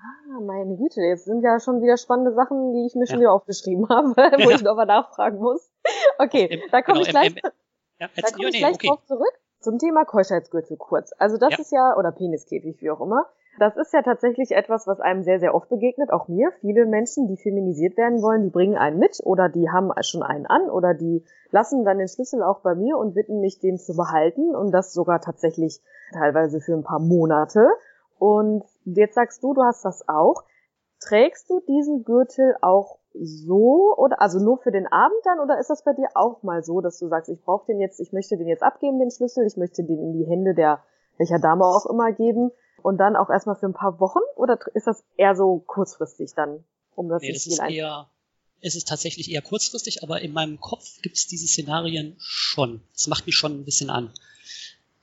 Ah, 0.00 0.40
meine 0.40 0.76
Güte, 0.76 1.00
jetzt 1.00 1.24
sind 1.24 1.42
ja 1.42 1.58
schon 1.58 1.82
wieder 1.82 1.96
spannende 1.96 2.32
Sachen, 2.32 2.72
die 2.72 2.86
ich 2.86 2.94
mir 2.94 3.04
ja. 3.04 3.06
schon 3.06 3.20
wieder 3.20 3.32
aufgeschrieben 3.32 3.88
habe, 3.88 4.08
wo 4.44 4.50
ja. 4.50 4.56
ich 4.56 4.62
nochmal 4.62 4.86
nachfragen 4.86 5.38
muss. 5.38 5.70
Okay, 6.18 6.46
Im, 6.46 6.60
da 6.70 6.82
komme 6.82 7.00
genau, 7.00 7.06
ich 7.06 7.08
gleich, 7.08 7.28
im, 7.28 7.50
ja, 7.98 8.08
da 8.14 8.28
komm 8.34 8.46
ich 8.46 8.58
gleich 8.58 8.74
okay. 8.74 8.88
drauf 8.88 9.04
zurück. 9.06 9.32
Zum 9.60 9.78
Thema 9.78 10.04
Keuschheitsgürtel 10.04 10.76
kurz. 10.76 11.12
Also 11.18 11.36
das 11.36 11.58
ist 11.58 11.72
ja, 11.72 11.96
oder 11.96 12.12
Peniskäfig, 12.12 12.80
wie 12.80 12.90
auch 12.90 13.00
immer. 13.00 13.26
Das 13.58 13.76
ist 13.76 13.92
ja 13.92 14.02
tatsächlich 14.02 14.52
etwas, 14.52 14.86
was 14.86 15.00
einem 15.00 15.24
sehr, 15.24 15.40
sehr 15.40 15.52
oft 15.52 15.68
begegnet, 15.68 16.12
auch 16.12 16.28
mir. 16.28 16.52
Viele 16.60 16.86
Menschen, 16.86 17.26
die 17.26 17.36
feminisiert 17.36 17.96
werden 17.96 18.22
wollen, 18.22 18.44
die 18.44 18.50
bringen 18.50 18.76
einen 18.76 19.00
mit 19.00 19.18
oder 19.24 19.48
die 19.48 19.68
haben 19.68 19.90
schon 20.02 20.22
einen 20.22 20.46
an 20.46 20.70
oder 20.70 20.94
die 20.94 21.24
lassen 21.50 21.84
dann 21.84 21.98
den 21.98 22.06
Schlüssel 22.06 22.42
auch 22.44 22.60
bei 22.60 22.76
mir 22.76 22.96
und 22.96 23.14
bitten 23.14 23.40
mich, 23.40 23.58
den 23.58 23.78
zu 23.78 23.96
behalten 23.96 24.54
und 24.54 24.70
das 24.70 24.92
sogar 24.92 25.20
tatsächlich 25.20 25.80
teilweise 26.12 26.60
für 26.60 26.74
ein 26.74 26.84
paar 26.84 27.00
Monate. 27.00 27.68
Und 28.18 28.64
jetzt 28.96 29.14
sagst 29.14 29.42
du, 29.42 29.54
du 29.54 29.62
hast 29.62 29.84
das 29.84 30.08
auch. 30.08 30.44
Trägst 31.00 31.48
du 31.48 31.60
diesen 31.60 32.04
Gürtel 32.04 32.56
auch 32.60 32.98
so 33.14 33.94
oder 33.96 34.20
also 34.20 34.38
nur 34.38 34.58
für 34.58 34.70
den 34.70 34.86
Abend 34.86 35.18
dann 35.24 35.40
oder 35.40 35.58
ist 35.58 35.70
das 35.70 35.84
bei 35.84 35.92
dir 35.92 36.08
auch 36.14 36.42
mal 36.42 36.62
so, 36.62 36.80
dass 36.80 36.98
du 36.98 37.08
sagst, 37.08 37.30
ich 37.30 37.42
brauche 37.42 37.66
den 37.66 37.80
jetzt, 37.80 38.00
ich 38.00 38.12
möchte 38.12 38.36
den 38.36 38.48
jetzt 38.48 38.62
abgeben, 38.62 38.98
den 38.98 39.10
Schlüssel, 39.10 39.46
ich 39.46 39.56
möchte 39.56 39.82
den 39.84 39.98
in 39.98 40.12
die 40.12 40.26
Hände 40.26 40.54
der 40.54 40.82
welcher 41.18 41.38
Dame 41.38 41.64
auch 41.64 41.86
immer 41.86 42.12
geben 42.12 42.50
und 42.82 42.98
dann 42.98 43.16
auch 43.16 43.28
erstmal 43.30 43.56
für 43.56 43.66
ein 43.66 43.74
paar 43.74 43.98
Wochen 43.98 44.20
oder 44.36 44.58
ist 44.74 44.86
das 44.86 45.02
eher 45.16 45.34
so 45.34 45.58
kurzfristig 45.66 46.32
dann, 46.36 46.64
um 46.94 47.08
das 47.08 47.22
nee, 47.22 47.32
das 47.32 47.46
ist 47.46 47.60
eher 47.60 48.08
es 48.60 48.74
ist 48.74 48.88
tatsächlich 48.88 49.30
eher 49.30 49.42
kurzfristig, 49.42 50.02
aber 50.02 50.20
in 50.20 50.32
meinem 50.32 50.60
Kopf 50.60 51.00
gibt 51.02 51.16
es 51.16 51.26
diese 51.28 51.46
Szenarien 51.46 52.16
schon. 52.18 52.80
Das 52.92 53.06
macht 53.06 53.26
mich 53.26 53.36
schon 53.36 53.52
ein 53.52 53.64
bisschen 53.64 53.88
an. 53.88 54.12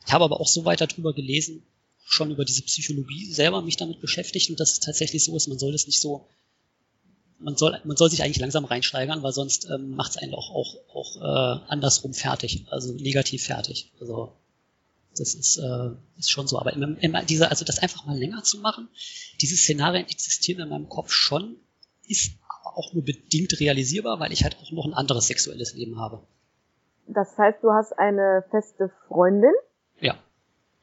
Ich 0.06 0.13
habe 0.13 0.25
aber 0.25 0.42
auch 0.42 0.48
so 0.48 0.65
weiter 0.65 0.88
drüber 0.88 1.13
gelesen, 1.13 1.65
schon 2.05 2.31
über 2.31 2.45
diese 2.45 2.62
Psychologie 2.62 3.25
selber 3.25 3.62
mich 3.62 3.77
damit 3.77 4.00
beschäftigt 4.00 4.50
und 4.50 4.59
dass 4.59 4.74
es 4.74 4.79
tatsächlich 4.79 5.24
so 5.24 5.35
ist, 5.35 5.47
man 5.47 5.59
soll 5.59 5.71
das 5.71 5.88
nicht 5.88 6.00
so, 6.00 6.27
man 7.39 7.57
soll, 7.57 7.79
man 7.83 7.97
soll 7.97 8.09
sich 8.09 8.24
eigentlich 8.24 8.39
langsam 8.39 8.63
reinsteigern, 8.63 9.23
weil 9.23 9.34
sonst 9.34 9.67
ähm, 9.69 9.95
macht 9.95 10.12
es 10.12 10.17
einen 10.17 10.34
auch, 10.36 10.51
auch, 10.51 10.75
auch 10.93 11.15
äh, 11.17 11.60
andersrum 11.67 12.13
fertig, 12.13 12.65
also 12.69 12.93
negativ 12.93 13.45
fertig. 13.45 13.91
Also 13.99 14.32
das 15.17 15.34
ist, 15.34 15.58
äh, 15.58 15.91
ist 16.17 16.30
schon 16.30 16.47
so. 16.47 16.60
Aber 16.60 16.73
immer, 16.73 16.95
immer 17.01 17.23
diese, 17.23 17.49
also 17.49 17.65
das 17.65 17.80
einfach 17.80 18.06
mal 18.06 18.17
länger 18.17 18.43
zu 18.43 18.60
machen, 18.60 18.88
diese 19.41 19.58
Szenarien 19.58 20.08
existieren 20.08 20.62
in 20.62 20.69
meinem 20.69 20.89
Kopf 20.89 21.12
schon, 21.12 21.56
ist 22.08 22.34
auch 22.63 22.93
nur 22.93 23.03
bedingt 23.03 23.60
realisierbar, 23.60 24.19
weil 24.19 24.32
ich 24.32 24.43
halt 24.43 24.58
auch 24.62 24.71
noch 24.71 24.86
ein 24.86 24.93
anderes 24.93 25.27
sexuelles 25.27 25.73
Leben 25.73 25.99
habe. 25.99 26.21
Das 27.08 27.38
heißt, 27.38 27.63
du 27.63 27.71
hast 27.71 27.93
eine 27.97 28.43
feste 28.51 28.91
Freundin? 29.08 29.53
Ja. 30.01 30.17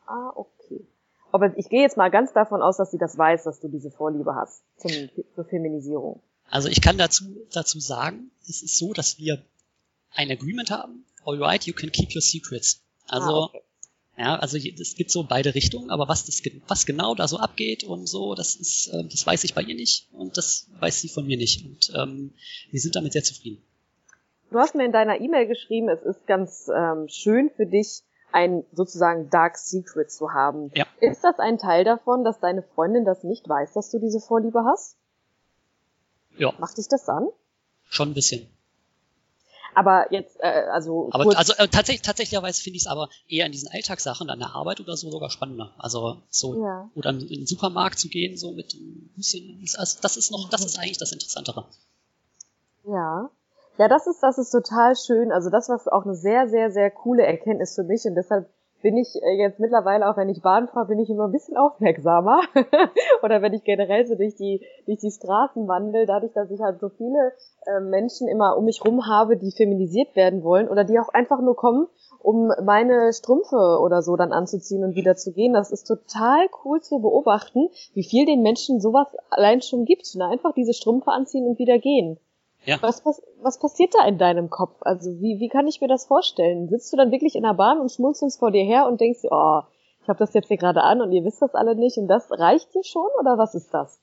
Ah, 0.07 0.31
okay. 0.35 0.62
Aber 1.33 1.57
ich 1.57 1.71
gehe 1.71 1.81
jetzt 1.81 1.97
mal 1.97 2.11
ganz 2.11 2.33
davon 2.35 2.61
aus, 2.61 2.77
dass 2.77 2.90
sie 2.90 2.99
das 2.99 3.16
weiß, 3.16 3.45
dass 3.45 3.59
du 3.59 3.68
diese 3.68 3.90
Vorliebe 3.90 4.35
hast 4.35 4.62
zum, 4.77 4.92
zur 5.35 5.45
Feminisierung. 5.47 6.21
Also 6.51 6.68
ich 6.68 6.83
kann 6.83 6.99
dazu, 6.99 7.25
dazu 7.53 7.81
sagen, 7.81 8.31
es 8.42 8.62
ist 8.62 8.77
so, 8.77 8.92
dass 8.92 9.18
wir 9.18 9.42
ein 10.14 10.31
Agreement 10.31 10.71
haben. 10.71 11.07
Alright, 11.25 11.64
you 11.64 11.73
can 11.73 11.90
keep 11.90 12.14
your 12.14 12.21
secrets. 12.21 12.83
Also, 13.09 13.31
ah, 13.31 13.45
okay. 13.45 13.62
ja, 14.18 14.37
also 14.37 14.59
es 14.59 14.95
gibt 14.95 15.11
so 15.11 15.25
beide 15.25 15.55
Richtungen, 15.55 15.90
aber 15.90 16.07
was 16.07 16.27
das, 16.27 16.42
was 16.68 16.85
genau 16.85 17.14
da 17.14 17.27
so 17.27 17.38
abgeht 17.38 17.83
und 17.83 18.07
so, 18.07 18.35
das 18.35 18.55
ist, 18.55 18.88
äh, 18.88 19.05
das 19.05 19.27
weiß 19.27 19.45
ich 19.45 19.55
bei 19.55 19.62
ihr 19.62 19.75
nicht 19.75 20.09
und 20.12 20.37
das 20.37 20.68
weiß 20.81 21.01
sie 21.01 21.09
von 21.09 21.27
mir 21.27 21.38
nicht. 21.38 21.64
Und 21.64 21.92
ähm, 21.97 22.35
wir 22.71 22.81
sind 22.81 22.95
damit 22.95 23.14
sehr 23.14 23.25
zufrieden. 23.25 23.62
Du 24.51 24.59
hast 24.59 24.75
mir 24.75 24.85
in 24.85 24.92
deiner 24.92 25.18
E-Mail 25.18 25.47
geschrieben, 25.47 25.88
es 25.88 26.03
ist 26.03 26.27
ganz 26.27 26.68
ähm, 26.68 27.09
schön 27.09 27.49
für 27.57 27.64
dich, 27.64 28.03
ein 28.33 28.64
sozusagen 28.73 29.31
Dark 29.31 29.57
Secret 29.59 30.11
zu 30.11 30.33
haben. 30.33 30.71
Ja. 30.75 30.87
Ist 31.01 31.23
das 31.23 31.38
ein 31.38 31.59
Teil 31.59 31.85
davon, 31.85 32.25
dass 32.25 32.40
deine 32.40 32.62
Freundin 32.62 33.05
das 33.05 33.25
nicht 33.25 33.49
weiß, 33.49 33.73
dass 33.75 33.90
du 33.90 33.99
diese 33.99 34.21
Vorliebe 34.21 34.64
hast? 34.64 34.97
Ja. 36.37 36.53
Macht 36.59 36.79
dich 36.79 36.88
das 36.88 37.09
an? 37.09 37.29
Schon 37.88 38.11
ein 38.11 38.14
bisschen. 38.14 38.49
Aber 39.75 40.12
jetzt, 40.12 40.37
äh, 40.40 40.66
also. 40.71 41.09
Aber 41.12 41.25
kurz 41.25 41.37
also 41.37 41.55
äh, 41.55 41.68
tatsächlich, 41.68 42.03
tatsächlicherweise 42.03 42.62
finde 42.62 42.77
ich 42.77 42.83
es 42.83 42.87
aber 42.87 43.09
eher 43.27 43.47
in 43.47 43.53
diesen 43.53 43.68
Alltagssachen, 43.68 44.29
an 44.29 44.38
der 44.38 44.55
Arbeit 44.55 44.81
oder 44.81 44.97
so 44.97 45.11
sogar 45.11 45.31
spannender. 45.31 45.73
Also 45.79 46.23
so 46.29 46.62
ja. 46.62 46.90
oder 46.95 47.11
in 47.11 47.27
den 47.27 47.47
Supermarkt 47.47 47.99
zu 47.99 48.09
gehen, 48.09 48.37
so 48.37 48.53
mit 48.53 48.75
ein 48.75 49.11
bisschen. 49.16 49.64
Also 49.77 49.99
das 50.03 50.16
ist 50.16 50.31
noch, 50.31 50.51
das 50.51 50.64
ist 50.64 50.79
eigentlich 50.79 50.99
das 50.99 51.12
Interessantere. 51.12 51.66
Ja. 52.85 53.31
Ja, 53.79 53.89
das 53.89 54.07
ist, 54.07 54.23
das 54.23 54.39
ist 54.39 54.51
total 54.51 54.95
schön. 54.97 55.33
Also 55.33 55.51
das 55.51 55.69
war 55.69 55.81
auch 55.93 56.05
eine 56.05 56.15
sehr, 56.15 56.49
sehr, 56.49 56.71
sehr 56.71 56.91
coole 56.91 57.25
Erkenntnis 57.25 57.75
für 57.75 57.85
mich 57.85 58.05
und 58.05 58.15
deshalb 58.15 58.47
bin 58.83 58.97
ich 58.97 59.15
äh, 59.23 59.39
jetzt 59.39 59.61
mittlerweile, 59.61 60.11
auch 60.11 60.17
wenn 60.17 60.29
ich 60.29 60.43
Bahn 60.43 60.69
fahre, 60.69 60.89
bin 60.89 60.99
ich 60.99 61.09
immer 61.09 61.27
ein 61.27 61.33
bisschen 61.33 61.57
aufmerksamer. 61.57 62.41
Oder 63.23 63.41
wenn 63.41 63.55
ich 63.55 63.65
generell 63.65 64.07
so 64.07 64.17
durch 64.17 64.35
die, 64.35 64.61
durch 64.87 64.99
die 64.99 65.11
Straßen 65.11 65.67
wandel, 65.69 66.05
dadurch, 66.05 66.33
dass 66.33 66.51
ich 66.51 66.61
halt 66.61 66.81
so 66.81 66.89
viele 66.89 67.33
äh, 67.67 67.81
Menschen 67.81 68.29
immer 68.29 68.57
um 68.57 68.65
mich 68.65 68.85
rum 68.85 69.07
habe, 69.07 69.37
die 69.37 69.53
feminisiert 69.53 70.15
werden 70.17 70.43
wollen 70.43 70.69
oder 70.69 70.85
die 70.85 70.99
auch 70.99 71.09
einfach 71.11 71.41
nur 71.41 71.57
kommen, 71.57 71.87
um 72.19 72.53
meine 72.63 73.13
Strümpfe 73.13 73.79
oder 73.81 74.03
so 74.03 74.17
dann 74.17 74.33
anzuziehen 74.33 74.85
und 74.85 74.97
wieder 74.97 75.15
zu 75.15 75.33
gehen. 75.33 75.53
Das 75.53 75.71
ist 75.71 75.85
total 75.85 76.49
cool 76.65 76.81
zu 76.81 76.99
beobachten, 77.01 77.69
wie 77.95 78.05
viel 78.05 78.27
den 78.27 78.43
Menschen 78.43 78.81
sowas 78.81 79.07
allein 79.31 79.63
schon 79.63 79.85
gibt. 79.85 80.15
Ne? 80.17 80.27
Einfach 80.27 80.53
diese 80.55 80.75
Strümpfe 80.75 81.11
anziehen 81.11 81.47
und 81.47 81.59
wieder 81.59 81.79
gehen. 81.79 82.19
Ja. 82.64 82.81
Was, 82.81 83.05
was, 83.05 83.20
was 83.40 83.59
passiert 83.59 83.94
da 83.94 84.07
in 84.07 84.18
deinem 84.18 84.48
Kopf? 84.48 84.77
Also 84.83 85.11
wie, 85.20 85.40
wie 85.40 85.48
kann 85.48 85.66
ich 85.66 85.81
mir 85.81 85.88
das 85.88 86.07
vorstellen? 86.07 86.68
Sitzt 86.68 86.92
du 86.92 86.96
dann 86.96 87.11
wirklich 87.11 87.35
in 87.35 87.42
der 87.42 87.55
Bahn 87.55 87.81
und 87.81 87.90
schmunzelst 87.90 88.38
vor 88.38 88.53
dir 88.53 88.64
her 88.64 88.87
und 88.87 89.01
denkst 89.01 89.20
oh, 89.31 89.62
ich 90.03 90.09
habe 90.09 90.18
das 90.18 90.35
jetzt 90.35 90.48
hier 90.48 90.57
gerade 90.57 90.83
an 90.83 91.01
und 91.01 91.12
ihr 91.12 91.25
wisst 91.25 91.42
das 91.42 91.55
alle 91.55 91.75
nicht 91.75 91.96
und 91.96 92.09
das 92.09 92.31
reicht 92.31 92.72
dir 92.75 92.85
schon 92.85 93.09
oder 93.20 93.38
was 93.38 93.55
ist 93.55 93.70
das? 93.72 94.01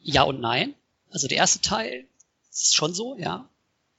Ja 0.00 0.24
und 0.24 0.40
nein. 0.40 0.74
Also 1.10 1.28
der 1.28 1.38
erste 1.38 1.60
Teil 1.60 2.06
ist 2.50 2.74
schon 2.74 2.92
so, 2.92 3.16
ja, 3.16 3.48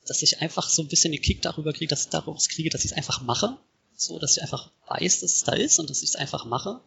dass 0.05 0.21
ich 0.21 0.41
einfach 0.41 0.69
so 0.69 0.81
ein 0.81 0.87
bisschen 0.87 1.11
den 1.11 1.21
Kick 1.21 1.41
darüber 1.41 1.73
kriege, 1.73 1.89
dass 1.89 2.03
ich 2.03 2.09
daraus 2.09 2.49
kriege, 2.49 2.69
dass 2.69 2.85
ich 2.85 2.91
es 2.91 2.97
einfach 2.97 3.21
mache. 3.21 3.57
So, 3.97 4.19
dass 4.19 4.35
ich 4.35 4.43
einfach 4.43 4.71
weiß, 4.87 5.21
dass 5.21 5.33
es 5.33 5.43
da 5.43 5.53
ist 5.53 5.79
und 5.79 5.89
dass 5.89 6.03
ich 6.03 6.09
es 6.09 6.15
einfach 6.15 6.45
mache. 6.45 6.81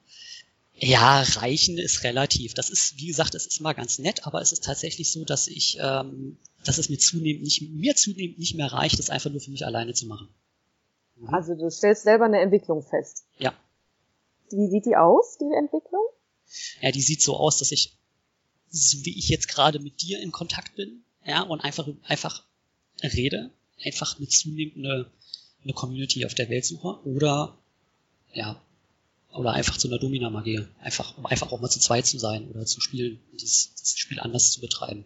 Ja, 0.81 1.23
reichen 1.23 1.79
ist 1.79 2.05
relativ. 2.05 2.55
Das 2.55 2.71
ist, 2.71 2.99
wie 2.99 3.07
gesagt, 3.07 3.35
es 3.35 3.47
ist 3.47 3.61
immer 3.61 3.75
ganz 3.75 3.99
nett, 3.99 4.27
aber 4.27 4.41
es 4.41 4.53
ist 4.53 4.65
tatsächlich 4.65 5.11
so, 5.11 5.25
dass 5.25 5.49
ich, 5.49 5.79
ähm, 5.81 6.39
dass 6.65 6.79
es 6.79 6.89
mir 6.89 6.99
zunehmend 6.99 7.43
nicht, 7.43 7.63
mir 7.63 7.97
zunehmend 7.97 8.39
nicht 8.39 8.55
mehr 8.55 8.73
reicht, 8.73 8.99
es 9.01 9.11
einfach 9.11 9.31
nur 9.31 9.41
für 9.41 9.51
mich 9.51 9.67
alleine 9.67 9.95
zu 9.95 10.07
machen. 10.07 10.29
Mhm. 11.17 11.35
Also 11.35 11.55
du 11.55 11.71
stellst 11.71 12.05
selber 12.05 12.27
eine 12.27 12.41
Entwicklung 12.41 12.83
fest. 12.83 13.25
Ja. 13.39 13.55
Wie 14.51 14.69
sieht 14.69 14.87
die 14.87 14.97
aus, 14.97 15.37
die 15.39 15.53
Entwicklung? 15.57 16.05
Ja, 16.81 16.93
die 16.93 17.03
sieht 17.03 17.23
so 17.23 17.37
aus, 17.37 17.59
dass 17.59 17.73
ich, 17.73 17.97
so 18.71 19.05
wie 19.05 19.19
ich 19.19 19.29
jetzt 19.29 19.49
gerade 19.49 19.81
mit 19.81 20.01
dir 20.01 20.21
in 20.21 20.33
Kontakt 20.33 20.77
bin, 20.77 21.03
ja, 21.27 21.43
und 21.43 21.61
einfach, 21.61 21.89
einfach 22.05 22.45
rede, 23.03 23.51
einfach 23.85 24.17
eine 24.17 24.29
zunehmende 24.29 25.11
eine 25.65 25.73
Community 25.73 26.25
auf 26.25 26.35
der 26.35 26.49
Welt 26.49 26.65
suche 26.65 27.01
oder 27.05 27.59
ja, 28.33 28.61
oder 29.35 29.53
einfach 29.53 29.77
zu 29.77 29.89
einer 29.89 29.99
Domina-Magie. 29.99 30.67
Einfach, 30.83 31.17
um 31.19 31.27
einfach 31.27 31.53
auch 31.53 31.61
mal 31.61 31.69
zu 31.69 31.81
zweit 31.81 32.07
zu 32.07 32.19
sein 32.19 32.51
oder 32.55 32.65
zu 32.65 32.81
spielen, 32.81 33.21
dieses, 33.33 33.75
das 33.75 33.95
Spiel 33.97 34.21
anders 34.21 34.53
zu 34.53 34.61
betreiben. 34.61 35.05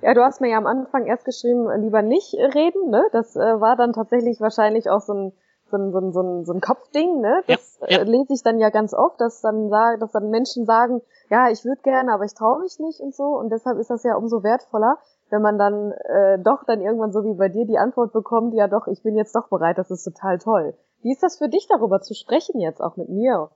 Ja, 0.00 0.14
du 0.14 0.22
hast 0.22 0.40
mir 0.40 0.50
ja 0.50 0.58
am 0.58 0.66
Anfang 0.66 1.06
erst 1.06 1.24
geschrieben, 1.24 1.68
lieber 1.80 2.02
nicht 2.02 2.34
reden, 2.34 2.90
ne? 2.90 3.04
Das 3.12 3.34
äh, 3.34 3.40
war 3.40 3.76
dann 3.76 3.92
tatsächlich 3.92 4.40
wahrscheinlich 4.40 4.88
auch 4.88 5.00
so 5.00 5.12
ein 5.12 5.32
so 5.72 5.78
ein, 5.78 5.90
so 5.90 5.98
ein, 5.98 6.12
so 6.12 6.20
ein, 6.20 6.44
so 6.44 6.52
ein 6.52 6.60
Kopfding, 6.60 7.20
ne? 7.20 7.42
Das 7.48 7.78
ja, 7.80 7.88
ja. 7.88 7.98
Äh, 8.00 8.04
lese 8.04 8.34
ich 8.34 8.42
dann 8.42 8.58
ja 8.58 8.70
ganz 8.70 8.94
oft, 8.94 9.20
dass 9.20 9.40
dann 9.40 9.70
sagen, 9.70 9.98
dass 10.00 10.12
dann 10.12 10.30
Menschen 10.30 10.66
sagen, 10.66 11.00
ja, 11.30 11.50
ich 11.50 11.64
würde 11.64 11.80
gerne, 11.82 12.12
aber 12.12 12.24
ich 12.24 12.34
traue 12.34 12.60
mich 12.60 12.78
nicht 12.78 13.00
und 13.00 13.14
so. 13.14 13.24
Und 13.24 13.50
deshalb 13.50 13.78
ist 13.78 13.90
das 13.90 14.04
ja 14.04 14.14
umso 14.14 14.42
wertvoller, 14.42 14.98
wenn 15.30 15.42
man 15.42 15.58
dann 15.58 15.92
äh, 15.92 16.38
doch 16.38 16.64
dann 16.64 16.82
irgendwann 16.82 17.12
so 17.12 17.24
wie 17.24 17.34
bei 17.34 17.48
dir 17.48 17.64
die 17.64 17.78
Antwort 17.78 18.12
bekommt, 18.12 18.54
ja 18.54 18.68
doch, 18.68 18.86
ich 18.86 19.02
bin 19.02 19.16
jetzt 19.16 19.34
doch 19.34 19.48
bereit, 19.48 19.78
das 19.78 19.90
ist 19.90 20.04
total 20.04 20.38
toll. 20.38 20.74
Wie 21.02 21.12
ist 21.12 21.22
das 21.22 21.38
für 21.38 21.48
dich 21.48 21.66
darüber 21.68 22.00
zu 22.00 22.14
sprechen 22.14 22.60
jetzt 22.60 22.80
auch 22.80 22.96
mit 22.96 23.08
mir? 23.08 23.50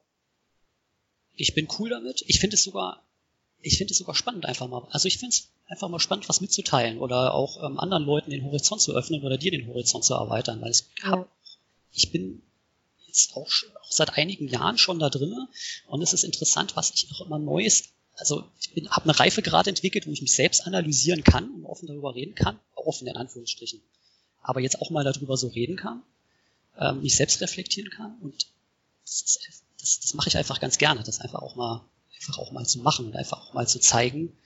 Ich 1.34 1.54
bin 1.54 1.68
cool 1.78 1.90
damit. 1.90 2.24
Ich 2.26 2.40
finde 2.40 2.54
es 2.54 2.64
sogar, 2.64 3.02
ich 3.60 3.78
finde 3.78 3.92
es 3.92 3.98
sogar 3.98 4.14
spannend 4.14 4.46
einfach 4.46 4.68
mal. 4.68 4.86
Also 4.90 5.06
ich 5.06 5.18
finde 5.18 5.34
es 5.34 5.48
einfach 5.66 5.88
mal 5.88 6.00
spannend, 6.00 6.28
was 6.28 6.40
mitzuteilen 6.40 6.98
oder 6.98 7.34
auch 7.34 7.62
ähm, 7.62 7.78
anderen 7.78 8.04
Leuten 8.04 8.30
den 8.30 8.44
Horizont 8.44 8.80
zu 8.80 8.94
öffnen 8.94 9.22
oder 9.24 9.38
dir 9.38 9.50
den 9.50 9.66
Horizont 9.66 10.04
zu 10.04 10.14
erweitern, 10.14 10.60
weil 10.60 10.70
es 10.70 10.88
ja 11.02 11.26
ich 11.96 12.12
bin 12.12 12.42
jetzt 13.06 13.34
auch, 13.34 13.48
auch 13.82 13.90
seit 13.90 14.16
einigen 14.16 14.48
Jahren 14.48 14.78
schon 14.78 14.98
da 14.98 15.08
drinne 15.08 15.48
und 15.86 16.02
es 16.02 16.12
ist 16.12 16.24
interessant, 16.24 16.76
was 16.76 16.92
ich 16.94 17.10
noch 17.10 17.22
immer 17.22 17.38
Neues, 17.38 17.88
also 18.14 18.44
ich 18.60 18.88
habe 18.90 19.04
eine 19.04 19.18
Reife 19.18 19.42
gerade 19.42 19.70
entwickelt, 19.70 20.06
wo 20.06 20.12
ich 20.12 20.22
mich 20.22 20.34
selbst 20.34 20.66
analysieren 20.66 21.24
kann 21.24 21.50
und 21.50 21.64
offen 21.64 21.86
darüber 21.86 22.14
reden 22.14 22.34
kann, 22.34 22.58
offen 22.74 23.08
in 23.08 23.16
Anführungsstrichen, 23.16 23.80
aber 24.42 24.60
jetzt 24.60 24.80
auch 24.80 24.90
mal 24.90 25.04
darüber 25.04 25.36
so 25.36 25.48
reden 25.48 25.76
kann, 25.76 26.02
ähm, 26.78 27.02
mich 27.02 27.16
selbst 27.16 27.40
reflektieren 27.40 27.90
kann 27.90 28.16
und 28.20 28.46
das, 29.04 29.38
das, 29.80 30.00
das 30.00 30.14
mache 30.14 30.28
ich 30.28 30.36
einfach 30.36 30.60
ganz 30.60 30.78
gerne, 30.78 31.02
das 31.02 31.20
einfach 31.20 31.40
auch 31.40 31.56
mal 31.56 31.84
einfach 32.16 32.38
auch 32.38 32.50
mal 32.50 32.66
zu 32.66 32.80
machen 32.80 33.06
und 33.06 33.16
einfach 33.16 33.40
auch 33.40 33.54
mal 33.54 33.68
zu 33.68 33.78
zeigen, 33.78 34.36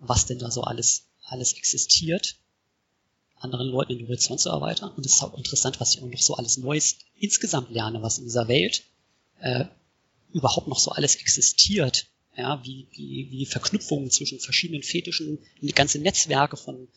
was 0.00 0.26
denn 0.26 0.38
da 0.38 0.50
so 0.50 0.62
alles 0.62 1.06
alles 1.24 1.54
existiert 1.54 2.36
anderen 3.42 3.68
Leuten 3.68 3.98
den 3.98 4.06
Horizont 4.06 4.40
zu 4.40 4.50
erweitern. 4.50 4.92
Und 4.96 5.04
es 5.04 5.14
ist 5.14 5.22
auch 5.22 5.36
interessant, 5.36 5.80
was 5.80 5.94
ich 5.94 6.02
auch 6.02 6.06
noch 6.06 6.20
so 6.20 6.34
alles 6.34 6.58
Neues 6.58 6.98
insgesamt 7.18 7.70
lerne, 7.70 8.02
was 8.02 8.18
in 8.18 8.24
dieser 8.24 8.48
Welt 8.48 8.84
äh, 9.40 9.64
überhaupt 10.32 10.68
noch 10.68 10.78
so 10.78 10.92
alles 10.92 11.16
existiert. 11.16 12.06
Ja, 12.36 12.64
wie, 12.64 12.86
wie, 12.92 13.30
wie 13.30 13.44
Verknüpfungen 13.44 14.10
zwischen 14.10 14.40
verschiedenen 14.40 14.82
Fetischen, 14.82 15.38
ganze 15.74 15.98
Netzwerke 15.98 16.56
von, 16.56 16.88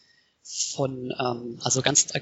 von 0.48 1.12
ähm, 1.20 1.60
also 1.62 1.82
ganz, 1.82 2.08
äh, 2.14 2.22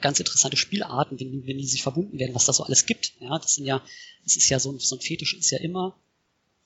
ganz 0.00 0.18
interessante 0.18 0.56
Spielarten, 0.56 1.20
wenn, 1.20 1.46
wenn 1.46 1.58
die 1.58 1.66
sich 1.66 1.82
verbunden 1.82 2.18
werden, 2.18 2.34
was 2.34 2.46
da 2.46 2.54
so 2.54 2.64
alles 2.64 2.86
gibt. 2.86 3.12
Ja, 3.20 3.38
das 3.38 3.56
sind 3.56 3.66
ja, 3.66 3.84
das 4.24 4.36
ist 4.36 4.48
ja 4.48 4.58
so, 4.58 4.76
so 4.78 4.96
ein 4.96 5.02
Fetisch 5.02 5.34
ist 5.34 5.50
ja 5.50 5.58
immer, 5.58 5.94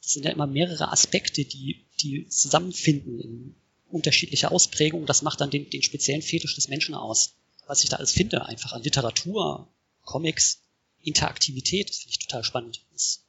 das 0.00 0.12
sind 0.12 0.24
ja 0.24 0.30
immer 0.30 0.46
mehrere 0.46 0.92
Aspekte, 0.92 1.44
die, 1.44 1.84
die 2.00 2.28
zusammenfinden 2.28 3.18
in, 3.18 3.54
unterschiedliche 3.88 4.52
Ausprägungen. 4.52 5.06
Das 5.06 5.22
macht 5.22 5.40
dann 5.40 5.50
den, 5.50 5.68
den 5.70 5.82
speziellen 5.82 6.22
Fetisch 6.22 6.54
des 6.54 6.68
Menschen 6.68 6.94
aus. 6.94 7.34
Was 7.66 7.82
ich 7.82 7.90
da 7.90 7.96
alles 7.96 8.12
finde, 8.12 8.46
einfach 8.46 8.72
an 8.72 8.82
Literatur, 8.82 9.68
Comics, 10.04 10.60
Interaktivität, 11.02 11.90
das 11.90 11.98
finde 11.98 12.10
ich 12.10 12.18
total 12.20 12.44
spannend. 12.44 12.80
Das 12.92 13.24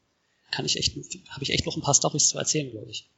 kann 0.52 0.66
ich 0.66 0.78
echt, 0.78 0.96
habe 1.30 1.44
ich 1.44 1.50
echt 1.50 1.66
noch 1.66 1.76
ein 1.76 1.82
paar 1.82 1.96
Storys 1.96 2.30
zu 2.30 2.38
erzählen, 2.38 2.70
glaube 2.70 2.92
ich. 2.92 3.10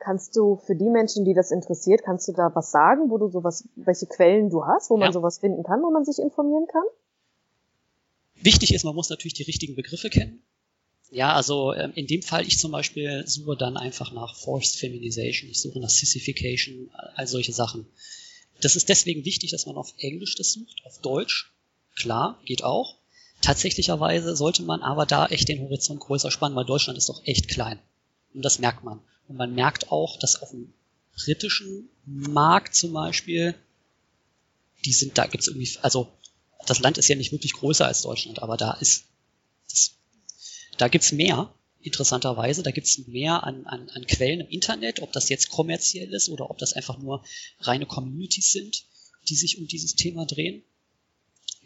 Kannst 0.00 0.34
du 0.34 0.56
für 0.56 0.74
die 0.74 0.88
Menschen, 0.88 1.26
die 1.26 1.34
das 1.34 1.50
interessiert, 1.50 2.02
kannst 2.02 2.26
du 2.26 2.32
da 2.32 2.50
was 2.54 2.70
sagen, 2.70 3.10
wo 3.10 3.18
du 3.18 3.28
sowas, 3.28 3.68
welche 3.76 4.06
Quellen 4.06 4.48
du 4.48 4.64
hast, 4.64 4.88
wo 4.88 4.96
man 4.96 5.08
ja. 5.08 5.12
sowas 5.12 5.38
finden 5.38 5.62
kann, 5.62 5.82
wo 5.82 5.90
man 5.90 6.06
sich 6.06 6.18
informieren 6.18 6.66
kann? 6.66 6.82
Wichtig 8.42 8.72
ist, 8.72 8.84
man 8.84 8.94
muss 8.94 9.10
natürlich 9.10 9.34
die 9.34 9.42
richtigen 9.42 9.76
Begriffe 9.76 10.08
kennen. 10.08 10.42
Ja, 11.10 11.34
also 11.34 11.74
ähm, 11.74 11.92
in 11.94 12.06
dem 12.06 12.22
Fall, 12.22 12.46
ich 12.46 12.58
zum 12.58 12.72
Beispiel 12.72 13.24
suche 13.26 13.56
dann 13.56 13.76
einfach 13.76 14.12
nach 14.12 14.36
Forced 14.36 14.76
Feminization, 14.76 15.50
ich 15.50 15.60
suche 15.60 15.80
nach 15.80 15.90
Sissification, 15.90 16.90
all 17.16 17.26
solche 17.26 17.52
Sachen. 17.52 17.86
Das 18.62 18.76
ist 18.76 18.88
deswegen 18.88 19.24
wichtig, 19.24 19.50
dass 19.50 19.66
man 19.66 19.76
auf 19.76 19.92
Englisch 19.98 20.36
das 20.36 20.52
sucht, 20.52 20.82
auf 20.86 20.98
Deutsch. 21.00 21.52
Klar, 21.94 22.40
geht 22.46 22.62
auch. 22.64 22.96
Tatsächlicherweise 23.42 24.36
sollte 24.36 24.62
man 24.62 24.82
aber 24.82 25.04
da 25.04 25.26
echt 25.26 25.48
den 25.48 25.60
Horizont 25.60 26.00
größer 26.00 26.30
spannen, 26.30 26.56
weil 26.56 26.64
Deutschland 26.64 26.96
ist 26.96 27.08
doch 27.08 27.20
echt 27.26 27.48
klein. 27.48 27.80
Und 28.34 28.44
das 28.44 28.58
merkt 28.58 28.84
man. 28.84 29.00
Und 29.28 29.36
man 29.36 29.54
merkt 29.54 29.90
auch, 29.90 30.18
dass 30.18 30.42
auf 30.42 30.50
dem 30.50 30.72
britischen 31.14 31.88
Markt 32.04 32.74
zum 32.74 32.92
Beispiel, 32.92 33.54
die 34.84 34.92
sind, 34.92 35.18
da 35.18 35.26
gibt's 35.26 35.48
irgendwie, 35.48 35.70
also 35.82 36.08
das 36.66 36.80
Land 36.80 36.98
ist 36.98 37.08
ja 37.08 37.16
nicht 37.16 37.32
wirklich 37.32 37.52
größer 37.54 37.86
als 37.86 38.02
Deutschland, 38.02 38.42
aber 38.42 38.56
da 38.56 38.72
ist 38.74 39.04
das 39.70 39.92
da 40.78 40.88
gibt's 40.88 41.12
mehr, 41.12 41.52
interessanterweise. 41.82 42.62
Da 42.62 42.70
gibt's 42.70 43.06
mehr 43.06 43.44
an, 43.44 43.66
an, 43.66 43.88
an 43.90 44.06
Quellen 44.06 44.40
im 44.40 44.48
Internet, 44.48 45.00
ob 45.00 45.12
das 45.12 45.28
jetzt 45.28 45.50
kommerziell 45.50 46.12
ist 46.12 46.28
oder 46.28 46.50
ob 46.50 46.58
das 46.58 46.72
einfach 46.72 46.98
nur 46.98 47.24
reine 47.60 47.86
Communities 47.86 48.52
sind, 48.52 48.84
die 49.28 49.36
sich 49.36 49.58
um 49.58 49.66
dieses 49.66 49.94
Thema 49.94 50.26
drehen. 50.26 50.62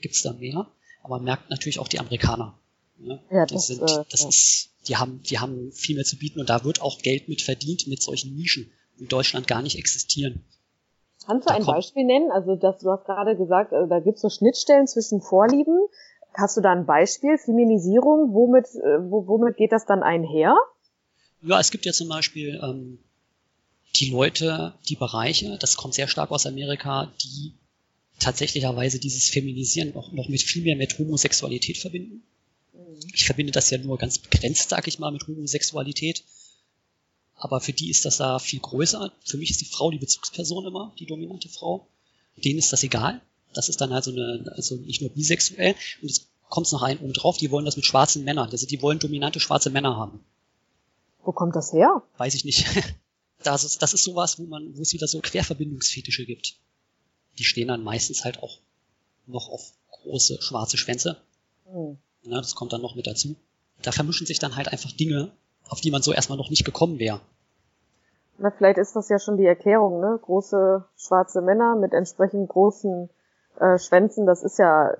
Gibt's 0.00 0.22
da 0.22 0.32
mehr. 0.32 0.70
Aber 1.02 1.16
man 1.16 1.24
merkt 1.24 1.50
natürlich 1.50 1.78
auch 1.78 1.88
die 1.88 2.00
Amerikaner. 2.00 2.58
Ne? 2.98 3.20
Ja, 3.30 3.46
das, 3.46 3.66
sind, 3.66 3.82
äh, 3.82 4.04
das 4.10 4.22
ja. 4.22 4.28
ist, 4.28 4.70
die 4.88 4.96
haben, 4.96 5.22
die 5.22 5.38
haben 5.38 5.72
viel 5.72 5.96
mehr 5.96 6.04
zu 6.04 6.16
bieten 6.16 6.40
und 6.40 6.48
da 6.48 6.64
wird 6.64 6.80
auch 6.80 6.98
Geld 7.00 7.28
mit 7.28 7.42
verdient 7.42 7.86
mit 7.86 8.02
solchen 8.02 8.34
Nischen, 8.34 8.70
die 8.96 9.02
in 9.02 9.08
Deutschland 9.08 9.46
gar 9.46 9.62
nicht 9.62 9.78
existieren. 9.78 10.44
Kannst 11.26 11.48
du 11.48 11.52
da 11.52 11.56
ein 11.56 11.64
Beispiel 11.64 12.04
nennen? 12.04 12.30
Also, 12.30 12.54
dass 12.56 12.80
du 12.80 12.90
hast 12.90 13.06
gerade 13.06 13.36
gesagt, 13.36 13.72
also, 13.72 13.88
da 13.88 14.00
gibt 14.00 14.16
es 14.16 14.22
so 14.22 14.28
Schnittstellen 14.28 14.86
zwischen 14.86 15.22
Vorlieben 15.22 15.88
Hast 16.34 16.56
du 16.56 16.60
da 16.60 16.72
ein 16.72 16.84
Beispiel? 16.84 17.38
Feminisierung, 17.38 18.34
womit, 18.34 18.66
äh, 18.66 18.98
womit 19.08 19.56
geht 19.56 19.70
das 19.70 19.86
dann 19.86 20.02
einher? 20.02 20.56
Ja, 21.42 21.60
es 21.60 21.70
gibt 21.70 21.86
ja 21.86 21.92
zum 21.92 22.08
Beispiel 22.08 22.60
ähm, 22.62 22.98
die 23.94 24.10
Leute, 24.10 24.74
die 24.88 24.96
Bereiche, 24.96 25.56
das 25.60 25.76
kommt 25.76 25.94
sehr 25.94 26.08
stark 26.08 26.32
aus 26.32 26.46
Amerika, 26.46 27.12
die 27.22 27.52
tatsächlicherweise 28.18 28.98
dieses 28.98 29.28
Feminisieren 29.28 29.92
noch, 29.94 30.10
noch 30.12 30.28
mit 30.28 30.42
viel 30.42 30.64
mehr 30.64 30.76
mit 30.76 30.98
Homosexualität 30.98 31.78
verbinden. 31.78 32.24
Ich 33.12 33.24
verbinde 33.24 33.52
das 33.52 33.70
ja 33.70 33.78
nur 33.78 33.98
ganz 33.98 34.18
begrenzt, 34.18 34.70
sag 34.70 34.86
ich 34.88 34.98
mal, 34.98 35.12
mit 35.12 35.26
Homosexualität. 35.26 36.24
Aber 37.36 37.60
für 37.60 37.72
die 37.72 37.90
ist 37.90 38.04
das 38.04 38.16
da 38.16 38.38
viel 38.38 38.60
größer. 38.60 39.12
Für 39.24 39.36
mich 39.36 39.50
ist 39.50 39.60
die 39.60 39.66
Frau 39.66 39.90
die 39.90 39.98
Bezugsperson 39.98 40.66
immer, 40.66 40.92
die 40.98 41.06
dominante 41.06 41.48
Frau. 41.48 41.86
Denen 42.36 42.58
ist 42.58 42.72
das 42.72 42.82
egal. 42.82 43.20
Das 43.52 43.68
ist 43.68 43.80
dann 43.80 43.92
halt 43.92 44.04
so 44.04 44.10
eine, 44.10 44.52
also 44.56 44.76
nicht 44.76 45.00
nur 45.00 45.10
bisexuell. 45.10 45.74
Und 46.02 46.08
jetzt 46.08 46.28
kommt 46.48 46.66
es 46.66 46.72
noch 46.72 46.82
ein 46.82 46.98
oben 46.98 47.12
drauf, 47.12 47.36
die 47.36 47.50
wollen 47.50 47.64
das 47.64 47.76
mit 47.76 47.86
schwarzen 47.86 48.24
Männern. 48.24 48.50
Also 48.50 48.66
die 48.66 48.82
wollen 48.82 48.98
dominante 48.98 49.40
schwarze 49.40 49.70
Männer 49.70 49.96
haben. 49.96 50.24
Wo 51.22 51.32
kommt 51.32 51.56
das 51.56 51.72
her? 51.72 52.02
Weiß 52.16 52.34
ich 52.34 52.44
nicht. 52.44 52.66
Das 53.42 53.62
ist, 53.62 53.82
das 53.82 53.92
ist 53.92 54.04
sowas, 54.04 54.38
wo 54.38 54.44
man, 54.44 54.74
wo 54.74 54.80
es 54.80 54.94
wieder 54.94 55.06
so 55.06 55.20
Querverbindungsfetische 55.20 56.24
gibt. 56.24 56.56
Die 57.38 57.44
stehen 57.44 57.68
dann 57.68 57.84
meistens 57.84 58.24
halt 58.24 58.42
auch 58.42 58.58
noch 59.26 59.50
auf 59.50 59.72
große 59.90 60.40
schwarze 60.40 60.78
Schwänze. 60.78 61.20
Mhm. 61.70 61.98
Ja, 62.24 62.38
das 62.38 62.54
kommt 62.54 62.72
dann 62.72 62.82
noch 62.82 62.94
mit 62.94 63.06
dazu. 63.06 63.36
Da 63.82 63.92
vermischen 63.92 64.26
sich 64.26 64.38
dann 64.38 64.56
halt 64.56 64.68
einfach 64.68 64.92
Dinge, 64.92 65.30
auf 65.68 65.80
die 65.80 65.90
man 65.90 66.02
so 66.02 66.12
erstmal 66.12 66.38
noch 66.38 66.50
nicht 66.50 66.64
gekommen 66.64 66.98
wäre. 66.98 67.20
Na, 68.38 68.50
vielleicht 68.50 68.78
ist 68.78 68.96
das 68.96 69.08
ja 69.08 69.18
schon 69.18 69.36
die 69.36 69.46
Erklärung, 69.46 70.00
ne? 70.00 70.18
Große 70.22 70.84
schwarze 70.96 71.40
Männer 71.40 71.76
mit 71.76 71.92
entsprechend 71.92 72.48
großen 72.48 73.08
äh, 73.60 73.78
Schwänzen, 73.78 74.26
das 74.26 74.42
ist 74.42 74.58
ja 74.58 74.96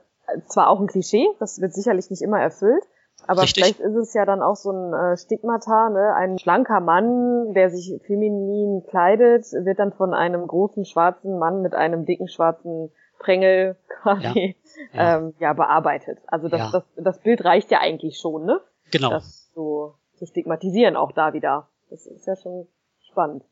zwar 0.47 0.69
auch 0.69 0.81
ein 0.81 0.87
Klischee, 0.87 1.27
das 1.41 1.61
wird 1.61 1.75
sicherlich 1.75 2.11
nicht 2.11 2.23
immer 2.23 2.41
erfüllt, 2.41 2.85
aber 3.27 3.43
Richtig. 3.43 3.65
vielleicht 3.65 3.81
ist 3.81 3.97
es 3.97 4.15
ja 4.15 4.25
dann 4.25 4.43
auch 4.43 4.57
so 4.57 4.71
ein 4.71 4.93
äh, 4.93 5.17
Stigmata, 5.17 5.89
ne? 5.89 6.15
Ein 6.15 6.39
schlanker 6.39 6.81
Mann, 6.81 7.55
der 7.55 7.71
sich 7.71 8.01
feminin 8.07 8.85
kleidet, 8.89 9.51
wird 9.53 9.79
dann 9.79 9.93
von 9.93 10.15
einem 10.15 10.47
großen 10.47 10.85
schwarzen 10.85 11.39
Mann 11.39 11.63
mit 11.63 11.75
einem 11.75 12.05
dicken 12.05 12.29
schwarzen 12.29 12.93
Prängel 13.19 13.77
quasi 14.03 14.57
ja, 14.93 14.93
ja. 14.93 15.19
Ähm, 15.19 15.35
ja 15.39 15.53
bearbeitet. 15.53 16.19
Also 16.27 16.49
das, 16.49 16.59
ja. 16.59 16.71
das, 16.71 16.85
das 16.97 17.21
Bild 17.21 17.45
reicht 17.45 17.71
ja 17.71 17.81
eigentlich 17.81 18.19
schon, 18.19 18.45
ne? 18.45 18.61
Genau. 18.91 19.11
Das 19.11 19.51
so 19.55 19.95
zu 20.19 20.27
stigmatisieren 20.27 20.97
auch 20.97 21.13
da 21.13 21.33
wieder. 21.33 21.69
Das 21.91 22.07
ist 22.07 22.27
ja 22.27 22.37
schon 22.37 22.67
spannend. 23.11 23.45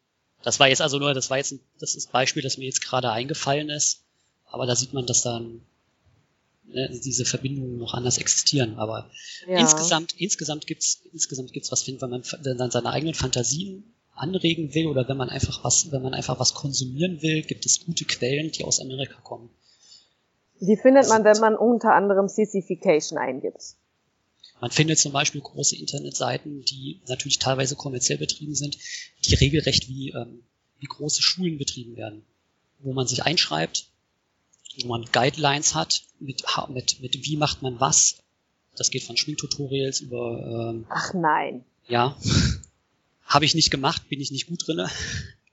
Das 0.43 0.59
war 0.59 0.69
jetzt 0.69 0.83
also 0.83 0.99
nur, 0.99 1.15
das 1.15 1.31
war 1.31 1.37
jetzt 1.37 1.53
ein, 1.53 1.61
das 1.79 1.95
ist 1.95 2.13
Beispiel, 2.13 2.43
das 2.43 2.59
mir 2.59 2.65
jetzt 2.65 2.85
gerade 2.85 3.11
eingefallen 3.11 3.71
ist. 3.71 4.05
Aber 4.45 4.67
da 4.67 4.75
sieht 4.75 4.93
man, 4.93 5.07
dass 5.07 5.23
dann 5.23 5.63
ne, 6.65 6.91
diese 6.91 7.25
Verbindungen 7.25 7.79
noch 7.79 7.95
anders 7.95 8.19
existieren. 8.19 8.79
Aber 8.79 9.11
ja. 9.47 9.59
insgesamt, 9.59 10.15
insgesamt 10.19 10.67
gibt's, 10.67 11.03
insgesamt 11.13 11.53
gibt's 11.53 11.73
was, 11.73 11.87
wenn 11.87 12.11
man 12.11 12.23
dann 12.43 12.71
seine 12.71 12.91
eigenen 12.91 13.15
Fantasien 13.15 13.95
anregen 14.23 14.75
will 14.75 14.87
oder 14.87 15.09
wenn 15.09 15.17
man 15.17 15.29
einfach 15.29 15.65
was, 15.65 15.91
wenn 15.93 16.03
man 16.03 16.15
einfach 16.15 16.39
was 16.39 16.55
konsumieren 16.55 17.23
will, 17.23 17.43
gibt 17.43 17.67
es 17.67 17.85
gute 17.85 18.05
Quellen, 18.05 18.53
die 18.53 18.65
aus 18.65 18.81
Amerika 18.81 19.21
kommen. 19.23 19.51
Die 20.61 20.77
findet 20.77 21.09
man, 21.09 21.25
wenn 21.25 21.39
man 21.39 21.57
unter 21.57 21.93
anderem 21.95 22.29
Sissification 22.29 23.19
eingibt. 23.19 23.75
Man 24.61 24.71
findet 24.71 24.99
zum 24.99 25.13
Beispiel 25.13 25.41
große 25.41 25.77
Internetseiten, 25.77 26.65
die 26.65 27.01
natürlich 27.09 27.41
teilweise 27.41 27.75
kommerziell 27.75 28.19
betrieben 28.19 28.55
sind, 28.55 28.79
die 29.25 29.35
regelrecht 29.35 29.89
wie, 29.89 30.11
ähm, 30.11 30.45
wie 30.79 30.87
große 30.87 31.21
Schulen 31.21 31.59
betrieben 31.59 31.97
werden, 31.97 32.25
wo 32.79 32.93
man 32.93 33.09
sich 33.09 33.25
einschreibt 33.25 33.89
wo 34.81 34.89
man 34.89 35.05
Guidelines 35.13 35.75
hat, 35.75 36.03
mit, 36.19 36.45
mit, 36.69 37.01
mit 37.01 37.27
wie 37.27 37.37
macht 37.37 37.63
man 37.63 37.81
was. 37.81 38.19
Das 38.77 38.91
geht 38.91 39.05
von 39.05 39.17
Schminktutorials 39.17 40.01
über... 40.01 40.71
Ähm, 40.71 40.87
Ach 40.89 41.13
nein. 41.15 41.65
Ja, 41.89 42.17
habe 43.33 43.45
ich 43.45 43.55
nicht 43.55 43.71
gemacht, 43.71 44.09
bin 44.09 44.21
ich 44.21 44.31
nicht 44.31 44.47
gut 44.47 44.67
drinne. 44.67 44.91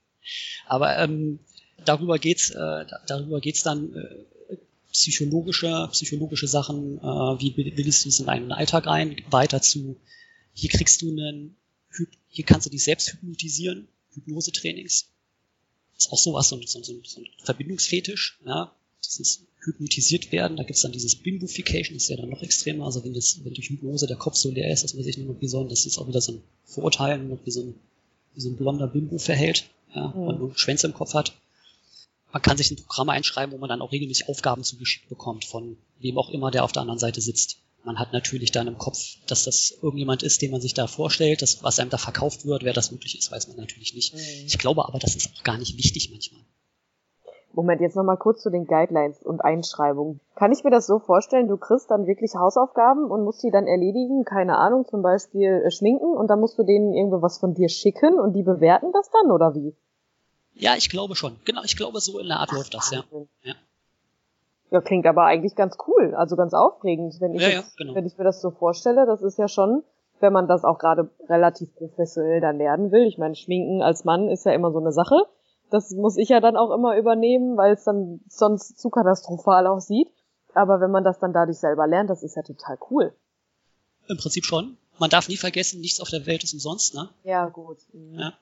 Aber 0.66 0.98
ähm, 0.98 1.40
darüber 1.84 2.18
geht's, 2.18 2.50
äh, 2.50 2.86
darüber 3.06 3.40
geht's 3.40 3.62
dann 3.62 3.94
äh, 3.94 4.56
psychologische, 4.92 5.88
psychologische 5.92 6.46
Sachen, 6.46 6.98
äh, 6.98 7.40
wie 7.40 7.50
bildest 7.50 8.04
du 8.04 8.08
es 8.08 8.20
in 8.20 8.26
deinen 8.26 8.52
Alltag 8.52 8.86
ein, 8.86 9.16
weiter 9.30 9.62
zu, 9.62 9.96
hier 10.52 10.70
kriegst 10.70 11.02
du 11.02 11.10
einen, 11.10 11.56
hier 12.28 12.44
kannst 12.44 12.66
du 12.66 12.70
dich 12.70 12.84
selbst 12.84 13.12
hypnotisieren, 13.12 13.88
Hypnosetrainings. 14.14 15.08
Ist 15.96 16.12
auch 16.12 16.18
sowas, 16.18 16.48
so 16.48 16.60
so, 16.62 16.82
so, 16.82 17.00
so 17.02 17.20
ein 17.20 17.26
Verbindungsfetisch, 17.44 18.40
ja, 18.44 18.74
dieses 19.04 19.46
hypnotisiert 19.64 20.32
werden, 20.32 20.56
da 20.56 20.62
gibt's 20.62 20.82
dann 20.82 20.92
dieses 20.92 21.16
Bimbofication, 21.16 21.94
das 21.94 22.04
ist 22.04 22.08
ja 22.10 22.16
dann 22.16 22.30
noch 22.30 22.42
extremer, 22.42 22.86
also 22.86 23.04
wenn, 23.04 23.14
das, 23.14 23.40
wenn 23.44 23.54
durch 23.54 23.68
Hypnose 23.68 24.06
der 24.06 24.16
Kopf 24.16 24.36
so 24.36 24.50
leer 24.50 24.72
ist, 24.72 24.84
dass 24.84 24.94
man 24.94 25.04
sich 25.04 25.18
nur 25.18 25.34
noch 25.34 25.40
wie 25.40 25.48
so, 25.48 25.62
das 25.64 25.86
ist 25.86 25.98
auch 25.98 26.08
wieder 26.08 26.20
so 26.20 26.32
ein 26.32 26.42
Vorurteil, 26.64 27.18
nur 27.18 27.36
noch 27.36 27.46
wie 27.46 27.50
so 27.50 27.62
ein, 27.62 27.74
wie 28.34 28.40
so 28.40 28.48
ein 28.48 28.56
blonder 28.56 28.86
Bimbo 28.86 29.18
verhält, 29.18 29.68
ja, 29.94 30.08
mhm. 30.08 30.22
und 30.22 30.38
nur 30.38 30.52
Schwänze 30.56 30.86
im 30.86 30.94
Kopf 30.94 31.14
hat 31.14 31.34
man 32.32 32.42
kann 32.42 32.56
sich 32.56 32.70
ein 32.70 32.76
Programm 32.76 33.08
einschreiben, 33.08 33.52
wo 33.52 33.58
man 33.58 33.68
dann 33.68 33.82
auch 33.82 33.92
regelmäßig 33.92 34.28
Aufgaben 34.28 34.62
zugeschickt 34.62 35.08
bekommt 35.08 35.44
von 35.44 35.76
wem 35.98 36.18
auch 36.18 36.30
immer, 36.30 36.50
der 36.50 36.64
auf 36.64 36.72
der 36.72 36.82
anderen 36.82 36.98
Seite 36.98 37.20
sitzt. 37.20 37.58
Man 37.82 37.98
hat 37.98 38.12
natürlich 38.12 38.52
dann 38.52 38.66
im 38.66 38.76
Kopf, 38.76 39.16
dass 39.26 39.44
das 39.44 39.78
irgendjemand 39.82 40.22
ist, 40.22 40.42
den 40.42 40.50
man 40.50 40.60
sich 40.60 40.74
da 40.74 40.86
vorstellt, 40.86 41.40
dass 41.40 41.62
was 41.62 41.78
einem 41.78 41.90
da 41.90 41.96
verkauft 41.96 42.44
wird, 42.44 42.62
wer 42.62 42.74
das 42.74 42.92
wirklich 42.92 43.18
ist, 43.18 43.32
weiß 43.32 43.48
man 43.48 43.56
natürlich 43.56 43.94
nicht. 43.94 44.14
Mhm. 44.14 44.20
Ich 44.46 44.58
glaube 44.58 44.86
aber, 44.86 44.98
das 44.98 45.16
ist 45.16 45.30
auch 45.34 45.42
gar 45.42 45.56
nicht 45.58 45.78
wichtig 45.78 46.10
manchmal. 46.10 46.42
Moment, 47.52 47.80
jetzt 47.80 47.96
nochmal 47.96 48.16
kurz 48.16 48.42
zu 48.42 48.50
den 48.50 48.66
Guidelines 48.66 49.22
und 49.22 49.40
Einschreibungen. 49.40 50.20
Kann 50.36 50.52
ich 50.52 50.62
mir 50.62 50.70
das 50.70 50.86
so 50.86 51.00
vorstellen, 51.00 51.48
du 51.48 51.56
kriegst 51.56 51.90
dann 51.90 52.06
wirklich 52.06 52.36
Hausaufgaben 52.36 53.10
und 53.10 53.24
musst 53.24 53.42
die 53.42 53.50
dann 53.50 53.66
erledigen, 53.66 54.24
keine 54.24 54.56
Ahnung, 54.56 54.86
zum 54.86 55.02
Beispiel 55.02 55.62
äh, 55.64 55.70
schminken 55.70 56.16
und 56.16 56.28
dann 56.28 56.40
musst 56.40 56.58
du 56.58 56.62
denen 56.62 56.94
irgendwo 56.94 57.22
was 57.22 57.38
von 57.38 57.54
dir 57.54 57.68
schicken 57.68 58.20
und 58.20 58.34
die 58.34 58.42
bewerten 58.42 58.92
das 58.92 59.10
dann 59.10 59.32
oder 59.32 59.54
wie? 59.54 59.74
Ja, 60.54 60.74
ich 60.76 60.90
glaube 60.90 61.16
schon. 61.16 61.36
Genau, 61.44 61.62
ich 61.64 61.76
glaube, 61.76 62.00
so 62.00 62.18
in 62.18 62.28
der 62.28 62.38
Art 62.38 62.52
läuft 62.52 62.74
das, 62.74 62.90
ja. 62.92 63.02
ja. 63.42 63.54
Ja, 64.70 64.80
klingt 64.80 65.06
aber 65.06 65.24
eigentlich 65.24 65.56
ganz 65.56 65.76
cool, 65.88 66.14
also 66.14 66.36
ganz 66.36 66.54
aufregend, 66.54 67.20
wenn 67.20 67.34
ich, 67.34 67.42
ja, 67.42 67.48
jetzt, 67.48 67.78
ja, 67.78 67.84
genau. 67.84 67.94
wenn 67.96 68.06
ich 68.06 68.16
mir 68.16 68.24
das 68.24 68.40
so 68.40 68.50
vorstelle. 68.50 69.04
Das 69.04 69.20
ist 69.20 69.36
ja 69.36 69.48
schon, 69.48 69.82
wenn 70.20 70.32
man 70.32 70.46
das 70.46 70.64
auch 70.64 70.78
gerade 70.78 71.10
relativ 71.28 71.74
professionell 71.74 72.40
dann 72.40 72.58
lernen 72.58 72.92
will. 72.92 73.06
Ich 73.06 73.18
meine, 73.18 73.34
Schminken 73.34 73.82
als 73.82 74.04
Mann 74.04 74.28
ist 74.28 74.46
ja 74.46 74.52
immer 74.52 74.70
so 74.70 74.78
eine 74.78 74.92
Sache. 74.92 75.26
Das 75.70 75.90
muss 75.90 76.16
ich 76.16 76.28
ja 76.28 76.40
dann 76.40 76.56
auch 76.56 76.70
immer 76.74 76.96
übernehmen, 76.96 77.56
weil 77.56 77.74
es 77.74 77.84
dann 77.84 78.20
sonst 78.28 78.78
zu 78.78 78.90
katastrophal 78.90 79.66
aussieht. 79.66 80.08
Aber 80.54 80.80
wenn 80.80 80.90
man 80.90 81.04
das 81.04 81.18
dann 81.18 81.32
dadurch 81.32 81.58
selber 81.58 81.86
lernt, 81.86 82.10
das 82.10 82.22
ist 82.22 82.36
ja 82.36 82.42
total 82.42 82.78
cool. 82.90 83.14
Im 84.08 84.16
Prinzip 84.16 84.44
schon. 84.44 84.76
Man 84.98 85.10
darf 85.10 85.28
nie 85.28 85.36
vergessen, 85.36 85.80
nichts 85.80 86.00
auf 86.00 86.10
der 86.10 86.26
Welt 86.26 86.44
ist 86.44 86.52
umsonst, 86.52 86.94
ne? 86.94 87.08
Ja, 87.22 87.48
gut. 87.48 87.78
Mhm. 87.92 88.18
Ja. 88.18 88.32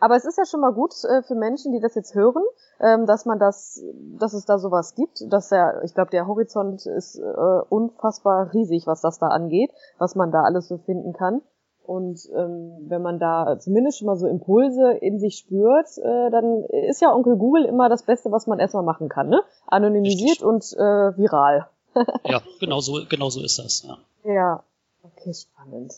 Aber 0.00 0.16
es 0.16 0.24
ist 0.24 0.36
ja 0.36 0.44
schon 0.44 0.60
mal 0.60 0.72
gut 0.72 0.92
äh, 1.04 1.22
für 1.22 1.36
Menschen, 1.36 1.70
die 1.70 1.78
das 1.78 1.94
jetzt 1.94 2.16
hören, 2.16 2.42
ähm, 2.80 3.06
dass 3.06 3.24
man 3.24 3.38
das, 3.38 3.80
dass 4.18 4.32
es 4.32 4.44
da 4.44 4.58
sowas 4.58 4.96
gibt. 4.96 5.22
Dass 5.28 5.50
ja, 5.50 5.80
ich 5.84 5.94
glaube, 5.94 6.10
der 6.10 6.26
Horizont 6.26 6.84
ist 6.86 7.16
äh, 7.16 7.60
unfassbar 7.68 8.52
riesig, 8.52 8.88
was 8.88 9.00
das 9.00 9.20
da 9.20 9.28
angeht, 9.28 9.70
was 9.98 10.16
man 10.16 10.32
da 10.32 10.42
alles 10.42 10.66
so 10.66 10.78
finden 10.78 11.12
kann. 11.12 11.40
Und 11.84 12.28
ähm, 12.34 12.72
wenn 12.88 13.02
man 13.02 13.18
da 13.18 13.58
zumindest 13.58 13.98
schon 13.98 14.06
mal 14.06 14.16
so 14.16 14.26
Impulse 14.26 14.92
in 14.92 15.18
sich 15.18 15.36
spürt, 15.36 15.98
äh, 15.98 16.30
dann 16.30 16.64
ist 16.64 17.02
ja 17.02 17.14
Onkel 17.14 17.36
Google 17.36 17.64
immer 17.64 17.88
das 17.88 18.04
Beste, 18.04 18.30
was 18.30 18.46
man 18.46 18.60
erstmal 18.60 18.84
machen 18.84 19.08
kann, 19.08 19.28
ne? 19.28 19.42
Anonymisiert 19.66 20.42
Richtig. 20.42 20.44
und 20.44 20.72
äh, 20.78 21.16
viral. 21.18 21.68
ja, 22.24 22.40
genau 22.60 22.80
so, 22.80 23.00
genau 23.08 23.28
so 23.30 23.42
ist 23.42 23.58
das, 23.58 23.82
ja. 23.82 23.98
Ja, 24.24 24.62
okay, 25.02 25.34
spannend. 25.34 25.92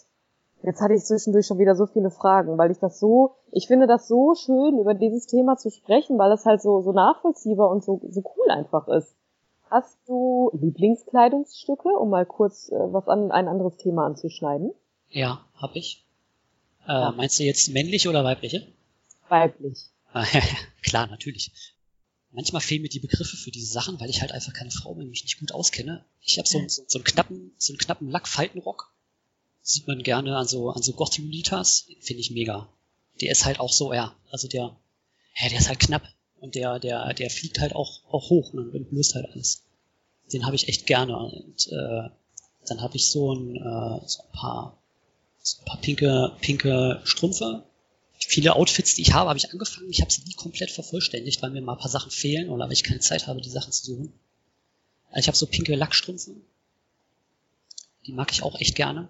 Jetzt 0.63 0.81
hatte 0.81 0.95
ich 0.95 1.05
zwischendurch 1.05 1.47
schon 1.47 1.59
wieder 1.59 1.75
so 1.75 1.85
viele 1.85 2.11
Fragen, 2.11 2.57
weil 2.57 2.71
ich 2.71 2.79
das 2.79 2.99
so, 2.99 3.33
ich 3.51 3.67
finde 3.67 3.87
das 3.87 4.09
so 4.09 4.35
schön, 4.35 4.79
über 4.79 4.95
dieses 4.95 5.27
Thema 5.27 5.57
zu 5.57 5.71
sprechen, 5.71 6.19
weil 6.19 6.33
es 6.33 6.47
halt 6.47 6.63
so, 6.63 6.81
so 6.81 6.93
nachvollziehbar 6.93 7.69
und 7.69 7.85
so, 7.85 8.01
so 8.09 8.23
cool 8.23 8.51
einfach 8.51 8.89
ist. 8.89 9.15
Hast 9.71 9.99
du 10.07 10.51
Lieblingskleidungsstücke, 10.55 11.89
um 11.89 12.09
mal 12.09 12.25
kurz 12.25 12.71
äh, 12.71 12.93
was 12.93 13.09
an 13.09 13.31
ein 13.31 13.47
anderes 13.47 13.77
Thema 13.77 14.07
anzuschneiden? 14.07 14.73
Ja, 15.11 15.45
hab 15.57 15.77
ich. 15.77 16.05
Äh, 16.87 16.93
ja. 16.93 17.13
Meinst 17.13 17.39
du 17.39 17.45
jetzt 17.45 17.69
männliche 17.69 18.09
oder 18.09 18.25
weibliche? 18.25 18.67
Weiblich. 19.29 19.79
Ah, 20.13 20.27
klar, 20.83 21.07
natürlich. 21.07 21.53
Manchmal 22.33 22.63
fehlen 22.63 22.83
mir 22.83 22.89
die 22.89 23.01
Begriffe 23.01 23.37
für 23.37 23.53
diese 23.53 23.73
Sachen, 23.73 24.01
weil 24.01 24.11
ich 24.11 24.21
halt 24.21 24.33
einfach 24.33 24.53
keine 24.53 24.73
Frau 24.73 24.95
bin, 24.95 25.09
mich 25.09 25.23
nicht 25.23 25.39
gut 25.39 25.53
auskenne. 25.53 26.05
Ich 26.21 26.39
habe 26.39 26.49
so, 26.49 26.61
so, 26.67 26.83
so 26.87 26.99
einen 26.99 27.05
knappen, 27.05 27.53
so 27.59 27.73
einen 27.73 27.79
knappen 27.79 28.11
Lackfaltenrock 28.11 28.93
sieht 29.65 29.89
man 29.89 30.03
gerne 30.03 30.37
an 30.37 30.47
so, 30.47 30.71
an 30.71 30.83
so 30.83 30.93
Gottjulitas, 30.93 31.89
finde 32.01 32.21
ich 32.21 32.31
mega. 32.31 32.69
Der 33.21 33.33
ist 33.33 33.45
halt 33.47 33.59
auch 33.61 33.73
so, 33.73 33.93
ja, 33.93 34.15
also 34.31 34.47
der, 34.47 34.77
ja, 35.41 35.49
der 35.49 35.59
ist 35.59 35.69
halt 35.69 35.81
knapp 35.81 36.03
und 36.39 36.55
der, 36.55 36.79
der, 36.79 37.15
der 37.15 37.31
fliegt 37.31 37.59
halt 37.61 37.75
auch, 37.75 38.05
auch 38.11 38.29
hoch 38.29 38.53
ne, 38.53 38.61
und 38.61 38.93
löst 38.93 39.15
halt 39.15 39.27
alles. 39.33 39.65
Den 40.33 40.45
habe 40.45 40.55
ich 40.55 40.69
echt 40.69 40.87
gerne 40.87 41.17
und 41.17 41.69
äh, 41.69 42.11
dann 42.67 42.83
habe 42.83 42.97
ich 42.97 43.11
so 43.11 43.35
ein, 43.35 43.57
äh, 43.57 44.07
so 44.07 44.23
ein 44.23 44.33
paar, 44.33 44.83
ein 45.45 45.65
paar 45.65 45.81
pinke, 45.81 46.33
pinke 46.41 47.01
Strümpfe. 47.05 47.65
Viele 48.19 48.57
Outfits, 48.57 48.95
die 48.95 49.03
ich 49.03 49.13
habe, 49.13 49.29
habe 49.29 49.39
ich 49.39 49.53
angefangen. 49.53 49.91
Ich 49.91 50.01
habe 50.01 50.11
sie 50.11 50.23
nie 50.23 50.35
komplett 50.35 50.71
vervollständigt, 50.71 51.43
weil 51.43 51.51
mir 51.51 51.61
mal 51.61 51.73
ein 51.73 51.79
paar 51.79 51.91
Sachen 51.91 52.11
fehlen 52.11 52.49
oder 52.49 52.65
weil 52.65 52.73
ich 52.73 52.85
keine 52.85 53.01
Zeit 53.01 53.27
habe, 53.27 53.41
die 53.41 53.51
Sachen 53.51 53.73
zu 53.73 53.85
suchen. 53.85 54.13
Also 55.11 55.21
ich 55.21 55.27
habe 55.29 55.37
so 55.37 55.47
pinke 55.47 55.75
Lackstrümpfe. 55.75 56.35
Die 58.07 58.13
mag 58.13 58.33
ich 58.33 58.43
auch 58.43 58.59
echt 58.61 58.75
gerne. 58.75 59.09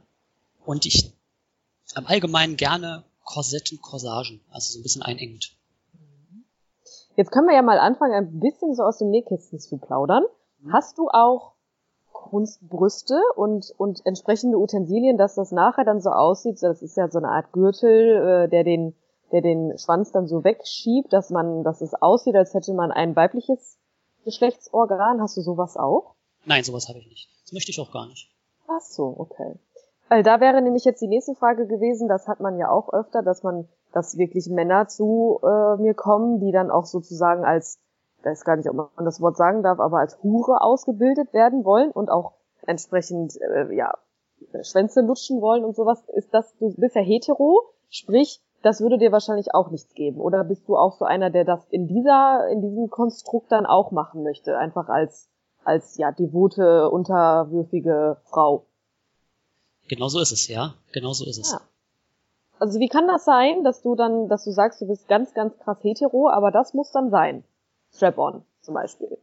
Und 0.64 0.86
ich 0.86 1.12
im 1.96 2.06
Allgemeinen 2.06 2.56
gerne 2.56 3.04
Korsetten, 3.24 3.80
Corsagen, 3.80 4.40
also 4.50 4.72
so 4.72 4.78
ein 4.78 4.82
bisschen 4.82 5.02
einengend. 5.02 5.52
Jetzt 7.16 7.30
können 7.30 7.46
wir 7.46 7.54
ja 7.54 7.62
mal 7.62 7.78
anfangen, 7.78 8.12
ein 8.12 8.40
bisschen 8.40 8.74
so 8.74 8.82
aus 8.82 8.98
dem 8.98 9.10
Nähkästchen 9.10 9.60
zu 9.60 9.78
plaudern. 9.78 10.24
Mhm. 10.60 10.72
Hast 10.72 10.98
du 10.98 11.08
auch 11.08 11.53
Kunstbrüste 12.24 13.20
und, 13.36 13.72
und 13.76 14.04
entsprechende 14.06 14.58
Utensilien, 14.58 15.18
dass 15.18 15.34
das 15.34 15.52
nachher 15.52 15.84
dann 15.84 16.00
so 16.00 16.10
aussieht, 16.10 16.62
das 16.62 16.80
ist 16.80 16.96
ja 16.96 17.08
so 17.10 17.18
eine 17.18 17.28
Art 17.28 17.52
Gürtel, 17.52 18.46
äh, 18.46 18.48
der 18.48 18.64
den, 18.64 18.94
der 19.30 19.42
den 19.42 19.76
Schwanz 19.76 20.10
dann 20.10 20.26
so 20.26 20.42
wegschiebt, 20.42 21.12
dass 21.12 21.28
man, 21.28 21.64
dass 21.64 21.82
es 21.82 21.94
aussieht, 21.94 22.34
als 22.34 22.54
hätte 22.54 22.72
man 22.72 22.92
ein 22.92 23.14
weibliches 23.14 23.78
Geschlechtsorgan. 24.24 25.20
Hast 25.20 25.36
du 25.36 25.42
sowas 25.42 25.76
auch? 25.76 26.14
Nein, 26.46 26.64
sowas 26.64 26.88
habe 26.88 26.98
ich 26.98 27.08
nicht. 27.08 27.28
Das 27.44 27.52
möchte 27.52 27.70
ich 27.70 27.80
auch 27.80 27.92
gar 27.92 28.06
nicht. 28.06 28.30
Ach 28.68 28.80
so, 28.80 29.14
okay. 29.18 29.58
Weil 30.08 30.22
da 30.22 30.40
wäre 30.40 30.62
nämlich 30.62 30.84
jetzt 30.84 31.02
die 31.02 31.08
nächste 31.08 31.34
Frage 31.34 31.66
gewesen, 31.66 32.08
das 32.08 32.26
hat 32.26 32.40
man 32.40 32.58
ja 32.58 32.70
auch 32.70 32.92
öfter, 32.92 33.22
dass 33.22 33.42
man, 33.42 33.68
dass 33.92 34.16
wirklich 34.16 34.48
Männer 34.48 34.88
zu 34.88 35.40
äh, 35.42 35.76
mir 35.76 35.94
kommen, 35.94 36.40
die 36.40 36.52
dann 36.52 36.70
auch 36.70 36.86
sozusagen 36.86 37.44
als, 37.44 37.78
weiß 38.24 38.44
gar 38.44 38.56
nicht, 38.56 38.68
ob 38.68 38.76
man 38.76 39.04
das 39.04 39.20
Wort 39.20 39.36
sagen 39.36 39.62
darf, 39.62 39.80
aber 39.80 39.98
als 39.98 40.22
Hure 40.22 40.60
ausgebildet 40.62 41.32
werden 41.32 41.64
wollen 41.64 41.90
und 41.90 42.10
auch 42.10 42.32
entsprechend, 42.66 43.40
äh, 43.40 43.74
ja, 43.74 43.92
Schwänze 44.62 45.00
lutschen 45.00 45.40
wollen 45.40 45.64
und 45.64 45.76
sowas. 45.76 46.02
Ist 46.08 46.32
das, 46.32 46.56
du 46.58 46.74
bist 46.76 46.94
ja 46.94 47.02
hetero, 47.02 47.62
sprich, 47.88 48.40
das 48.62 48.80
würde 48.80 48.98
dir 48.98 49.12
wahrscheinlich 49.12 49.54
auch 49.54 49.70
nichts 49.70 49.94
geben. 49.94 50.20
Oder 50.20 50.44
bist 50.44 50.66
du 50.68 50.76
auch 50.76 50.96
so 50.96 51.04
einer, 51.04 51.30
der 51.30 51.44
das 51.44 51.60
in 51.68 51.86
dieser, 51.86 52.48
in 52.48 52.62
diesem 52.62 52.88
Konstrukt 52.88 53.52
dann 53.52 53.66
auch 53.66 53.90
machen 53.90 54.22
möchte? 54.22 54.56
Einfach 54.56 54.88
als, 54.88 55.28
als, 55.64 55.96
ja, 55.98 56.12
devote, 56.12 56.90
unterwürfige 56.90 58.16
Frau? 58.24 58.64
Genau 59.88 60.08
so 60.08 60.20
ist 60.20 60.32
es, 60.32 60.48
ja. 60.48 60.74
Genau 60.92 61.12
so 61.12 61.26
ist 61.26 61.38
es. 61.38 61.52
Ja. 61.52 61.60
Also 62.58 62.80
wie 62.80 62.88
kann 62.88 63.06
das 63.06 63.24
sein, 63.24 63.64
dass 63.64 63.82
du 63.82 63.94
dann, 63.94 64.28
dass 64.28 64.44
du 64.44 64.50
sagst, 64.50 64.80
du 64.80 64.86
bist 64.86 65.08
ganz, 65.08 65.34
ganz 65.34 65.58
krass 65.58 65.78
hetero, 65.82 66.30
aber 66.30 66.50
das 66.50 66.72
muss 66.72 66.90
dann 66.92 67.10
sein. 67.10 67.44
Strap-on 67.94 68.42
zum 68.60 68.74
Beispiel. 68.74 69.18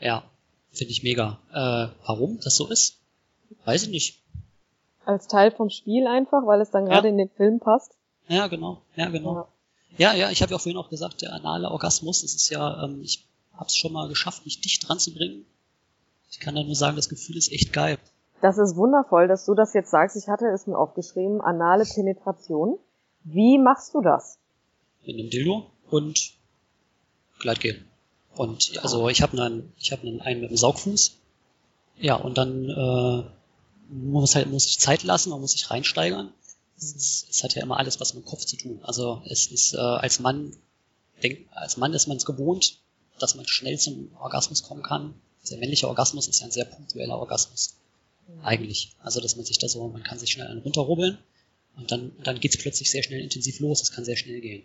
Ja, 0.00 0.24
finde 0.70 0.92
ich 0.92 1.02
mega. 1.02 1.38
Äh, 1.52 1.92
warum 2.06 2.38
das 2.40 2.56
so 2.56 2.68
ist? 2.68 2.98
Weiß 3.64 3.84
ich 3.84 3.90
nicht. 3.90 4.22
Als 5.04 5.28
Teil 5.28 5.50
vom 5.50 5.70
Spiel 5.70 6.06
einfach, 6.06 6.46
weil 6.46 6.60
es 6.60 6.70
dann 6.70 6.86
gerade 6.86 7.08
ja. 7.08 7.12
in 7.12 7.18
den 7.18 7.30
Film 7.30 7.60
passt. 7.60 7.92
Ja, 8.28 8.48
genau. 8.48 8.82
Ja, 8.96 9.08
genau. 9.08 9.48
Ja, 9.96 10.12
ja, 10.12 10.14
ja 10.14 10.30
ich 10.30 10.42
habe 10.42 10.52
ja 10.52 10.58
vorhin 10.58 10.76
auch 10.76 10.90
gesagt, 10.90 11.22
der 11.22 11.32
anale 11.32 11.70
Orgasmus, 11.70 12.22
das 12.22 12.34
ist 12.34 12.50
ja, 12.50 12.84
ähm, 12.84 13.02
ich 13.02 13.26
habe 13.54 13.66
es 13.66 13.76
schon 13.76 13.92
mal 13.92 14.08
geschafft, 14.08 14.44
mich 14.44 14.60
dicht 14.60 14.86
dran 14.88 14.98
zu 14.98 15.14
bringen. 15.14 15.46
Ich 16.30 16.40
kann 16.40 16.54
da 16.54 16.62
nur 16.62 16.74
sagen, 16.74 16.96
das 16.96 17.08
Gefühl 17.08 17.36
ist 17.36 17.52
echt 17.52 17.72
geil. 17.72 17.98
Das 18.40 18.58
ist 18.58 18.76
wundervoll, 18.76 19.28
dass 19.28 19.46
du 19.46 19.54
das 19.54 19.72
jetzt 19.72 19.90
sagst. 19.90 20.16
Ich 20.16 20.28
hatte 20.28 20.46
es 20.48 20.66
mir 20.66 20.76
aufgeschrieben, 20.76 21.40
anale 21.40 21.84
Penetration. 21.84 22.78
Wie 23.22 23.58
machst 23.58 23.94
du 23.94 24.02
das? 24.02 24.38
Mit 25.06 25.18
einem 25.18 25.30
Dildo 25.30 25.70
und 25.90 26.34
Gleitgel. 27.38 27.85
Und 28.36 28.78
also 28.82 29.08
ich 29.08 29.22
habe 29.22 29.40
einen, 29.42 29.72
ich 29.78 29.92
habe 29.92 30.06
einen, 30.06 30.20
einen 30.20 30.40
mit 30.40 30.50
einem 30.50 30.56
Saugfuß. 30.56 31.16
Ja, 31.98 32.16
und 32.16 32.36
dann 32.36 32.68
äh, 32.68 33.24
muss 33.88 34.34
halt 34.34 34.48
muss 34.50 34.66
ich 34.66 34.78
Zeit 34.78 35.02
lassen, 35.02 35.30
man 35.30 35.40
muss 35.40 35.52
sich 35.52 35.70
reinsteigern. 35.70 36.32
Es, 36.76 37.26
es 37.28 37.42
hat 37.42 37.54
ja 37.54 37.62
immer 37.62 37.78
alles 37.78 38.00
was 38.00 38.12
mit 38.12 38.24
dem 38.24 38.28
Kopf 38.28 38.44
zu 38.44 38.56
tun. 38.56 38.80
Also 38.82 39.22
es 39.26 39.46
ist 39.46 39.74
äh, 39.74 39.78
als 39.78 40.20
Mann 40.20 40.54
denk, 41.22 41.48
als 41.52 41.76
Mann 41.76 41.94
ist 41.94 42.06
man 42.06 42.18
es 42.18 42.26
gewohnt, 42.26 42.78
dass 43.18 43.34
man 43.34 43.46
schnell 43.46 43.78
zum 43.78 44.10
Orgasmus 44.20 44.62
kommen 44.62 44.82
kann. 44.82 45.14
Der 45.50 45.58
männliche 45.58 45.88
Orgasmus 45.88 46.28
ist 46.28 46.40
ja 46.40 46.46
ein 46.46 46.52
sehr 46.52 46.64
punktueller 46.64 47.18
Orgasmus. 47.18 47.76
Mhm. 48.28 48.44
Eigentlich. 48.44 48.94
Also, 49.02 49.20
dass 49.20 49.36
man 49.36 49.44
sich 49.44 49.58
da 49.58 49.68
so, 49.68 49.86
man 49.88 50.02
kann 50.02 50.18
sich 50.18 50.32
schnell 50.32 50.48
einen 50.48 50.60
runterrubbeln 50.60 51.18
und 51.76 51.90
dann, 51.90 52.12
dann 52.22 52.40
geht's 52.40 52.58
plötzlich 52.58 52.90
sehr 52.90 53.02
schnell 53.02 53.20
intensiv 53.20 53.60
los. 53.60 53.80
Es 53.80 53.92
kann 53.92 54.04
sehr 54.04 54.16
schnell 54.16 54.40
gehen. 54.40 54.64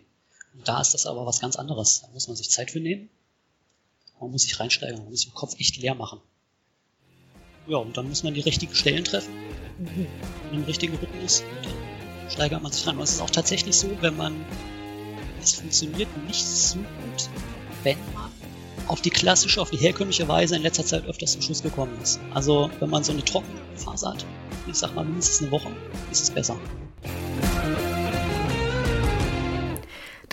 Und 0.54 0.68
da 0.68 0.80
ist 0.80 0.92
das 0.92 1.06
aber 1.06 1.24
was 1.24 1.40
ganz 1.40 1.56
anderes. 1.56 2.02
Da 2.02 2.08
muss 2.08 2.28
man 2.28 2.36
sich 2.36 2.50
Zeit 2.50 2.70
für 2.70 2.80
nehmen. 2.80 3.08
Man 4.22 4.30
muss 4.30 4.42
sich 4.42 4.58
reinsteigen, 4.60 4.98
man 4.98 5.10
muss 5.10 5.20
sich 5.20 5.28
im 5.28 5.34
Kopf 5.34 5.56
echt 5.58 5.76
leer 5.78 5.96
machen. 5.96 6.20
Ja, 7.66 7.78
und 7.78 7.96
dann 7.96 8.08
muss 8.08 8.22
man 8.22 8.34
die 8.34 8.40
richtigen 8.40 8.74
Stellen 8.74 9.02
treffen. 9.02 9.34
Mhm. 9.78 10.06
In 10.50 10.56
einem 10.56 10.64
richtigen 10.64 10.96
Rhythmus. 10.96 11.40
Und 11.40 11.66
dann 11.66 12.30
steigert 12.30 12.62
man 12.62 12.70
sich 12.70 12.86
rein. 12.86 12.96
Und 12.96 13.02
es 13.02 13.14
ist 13.14 13.20
auch 13.20 13.30
tatsächlich 13.30 13.74
so, 13.74 13.90
wenn 14.00 14.16
man, 14.16 14.44
es 15.42 15.54
funktioniert 15.54 16.08
nicht 16.28 16.44
so 16.44 16.78
gut, 16.78 17.28
wenn 17.82 17.98
man 18.14 18.30
auf 18.86 19.00
die 19.00 19.10
klassische, 19.10 19.60
auf 19.60 19.70
die 19.70 19.76
herkömmliche 19.76 20.28
Weise 20.28 20.54
in 20.54 20.62
letzter 20.62 20.86
Zeit 20.86 21.04
öfters 21.04 21.32
zum 21.32 21.42
Schluss 21.42 21.62
gekommen 21.62 21.96
ist. 22.00 22.20
Also, 22.32 22.70
wenn 22.78 22.90
man 22.90 23.02
so 23.02 23.12
eine 23.12 23.24
Trockenphase 23.24 24.08
hat, 24.08 24.24
ich 24.68 24.76
sag 24.76 24.94
mal 24.94 25.04
mindestens 25.04 25.42
eine 25.42 25.50
Woche, 25.50 25.70
ist 26.12 26.22
es 26.22 26.30
besser. 26.30 26.56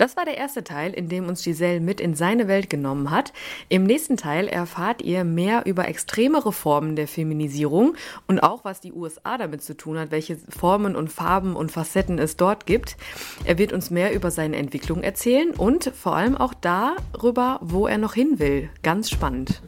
Das 0.00 0.16
war 0.16 0.24
der 0.24 0.38
erste 0.38 0.64
Teil, 0.64 0.94
in 0.94 1.10
dem 1.10 1.28
uns 1.28 1.44
Giselle 1.44 1.78
mit 1.78 2.00
in 2.00 2.14
seine 2.14 2.48
Welt 2.48 2.70
genommen 2.70 3.10
hat. 3.10 3.34
Im 3.68 3.84
nächsten 3.84 4.16
Teil 4.16 4.48
erfahrt 4.48 5.02
ihr 5.02 5.24
mehr 5.24 5.66
über 5.66 5.88
extremere 5.88 6.54
Formen 6.54 6.96
der 6.96 7.06
Feminisierung 7.06 7.94
und 8.26 8.42
auch, 8.42 8.64
was 8.64 8.80
die 8.80 8.94
USA 8.94 9.36
damit 9.36 9.62
zu 9.62 9.76
tun 9.76 9.98
hat, 9.98 10.10
welche 10.10 10.38
Formen 10.48 10.96
und 10.96 11.12
Farben 11.12 11.54
und 11.54 11.70
Facetten 11.70 12.18
es 12.18 12.38
dort 12.38 12.64
gibt. 12.64 12.96
Er 13.44 13.58
wird 13.58 13.74
uns 13.74 13.90
mehr 13.90 14.14
über 14.14 14.30
seine 14.30 14.56
Entwicklung 14.56 15.02
erzählen 15.02 15.50
und 15.50 15.92
vor 15.94 16.16
allem 16.16 16.34
auch 16.34 16.54
darüber, 16.54 17.58
wo 17.60 17.86
er 17.86 17.98
noch 17.98 18.14
hin 18.14 18.38
will. 18.38 18.70
Ganz 18.82 19.10
spannend. 19.10 19.60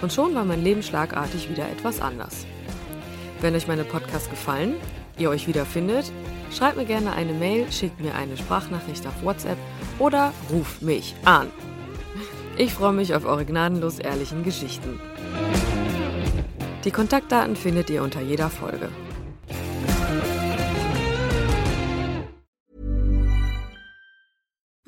Und 0.00 0.10
schon 0.10 0.34
war 0.34 0.46
mein 0.46 0.64
Leben 0.64 0.82
schlagartig 0.82 1.50
wieder 1.50 1.68
etwas 1.68 2.00
anders. 2.00 2.46
Wenn 3.42 3.54
euch 3.54 3.68
meine 3.68 3.84
Podcasts 3.84 4.30
gefallen, 4.30 4.76
ihr 5.20 5.30
euch 5.30 5.46
wiederfindet, 5.46 6.10
schreibt 6.52 6.76
mir 6.76 6.86
gerne 6.86 7.12
eine 7.12 7.32
Mail, 7.32 7.70
schickt 7.70 8.00
mir 8.00 8.14
eine 8.14 8.36
Sprachnachricht 8.36 9.06
auf 9.06 9.22
WhatsApp 9.22 9.58
oder 9.98 10.32
ruft 10.50 10.82
mich 10.82 11.14
an. 11.24 11.48
Ich 12.56 12.74
freue 12.74 12.92
mich 12.92 13.14
auf 13.14 13.24
eure 13.24 13.44
gnadenlos 13.44 13.98
ehrlichen 13.98 14.42
Geschichten. 14.42 15.00
Die 16.84 16.90
Kontaktdaten 16.90 17.56
findet 17.56 17.90
ihr 17.90 18.02
unter 18.02 18.22
jeder 18.22 18.48
Folge. 18.48 18.88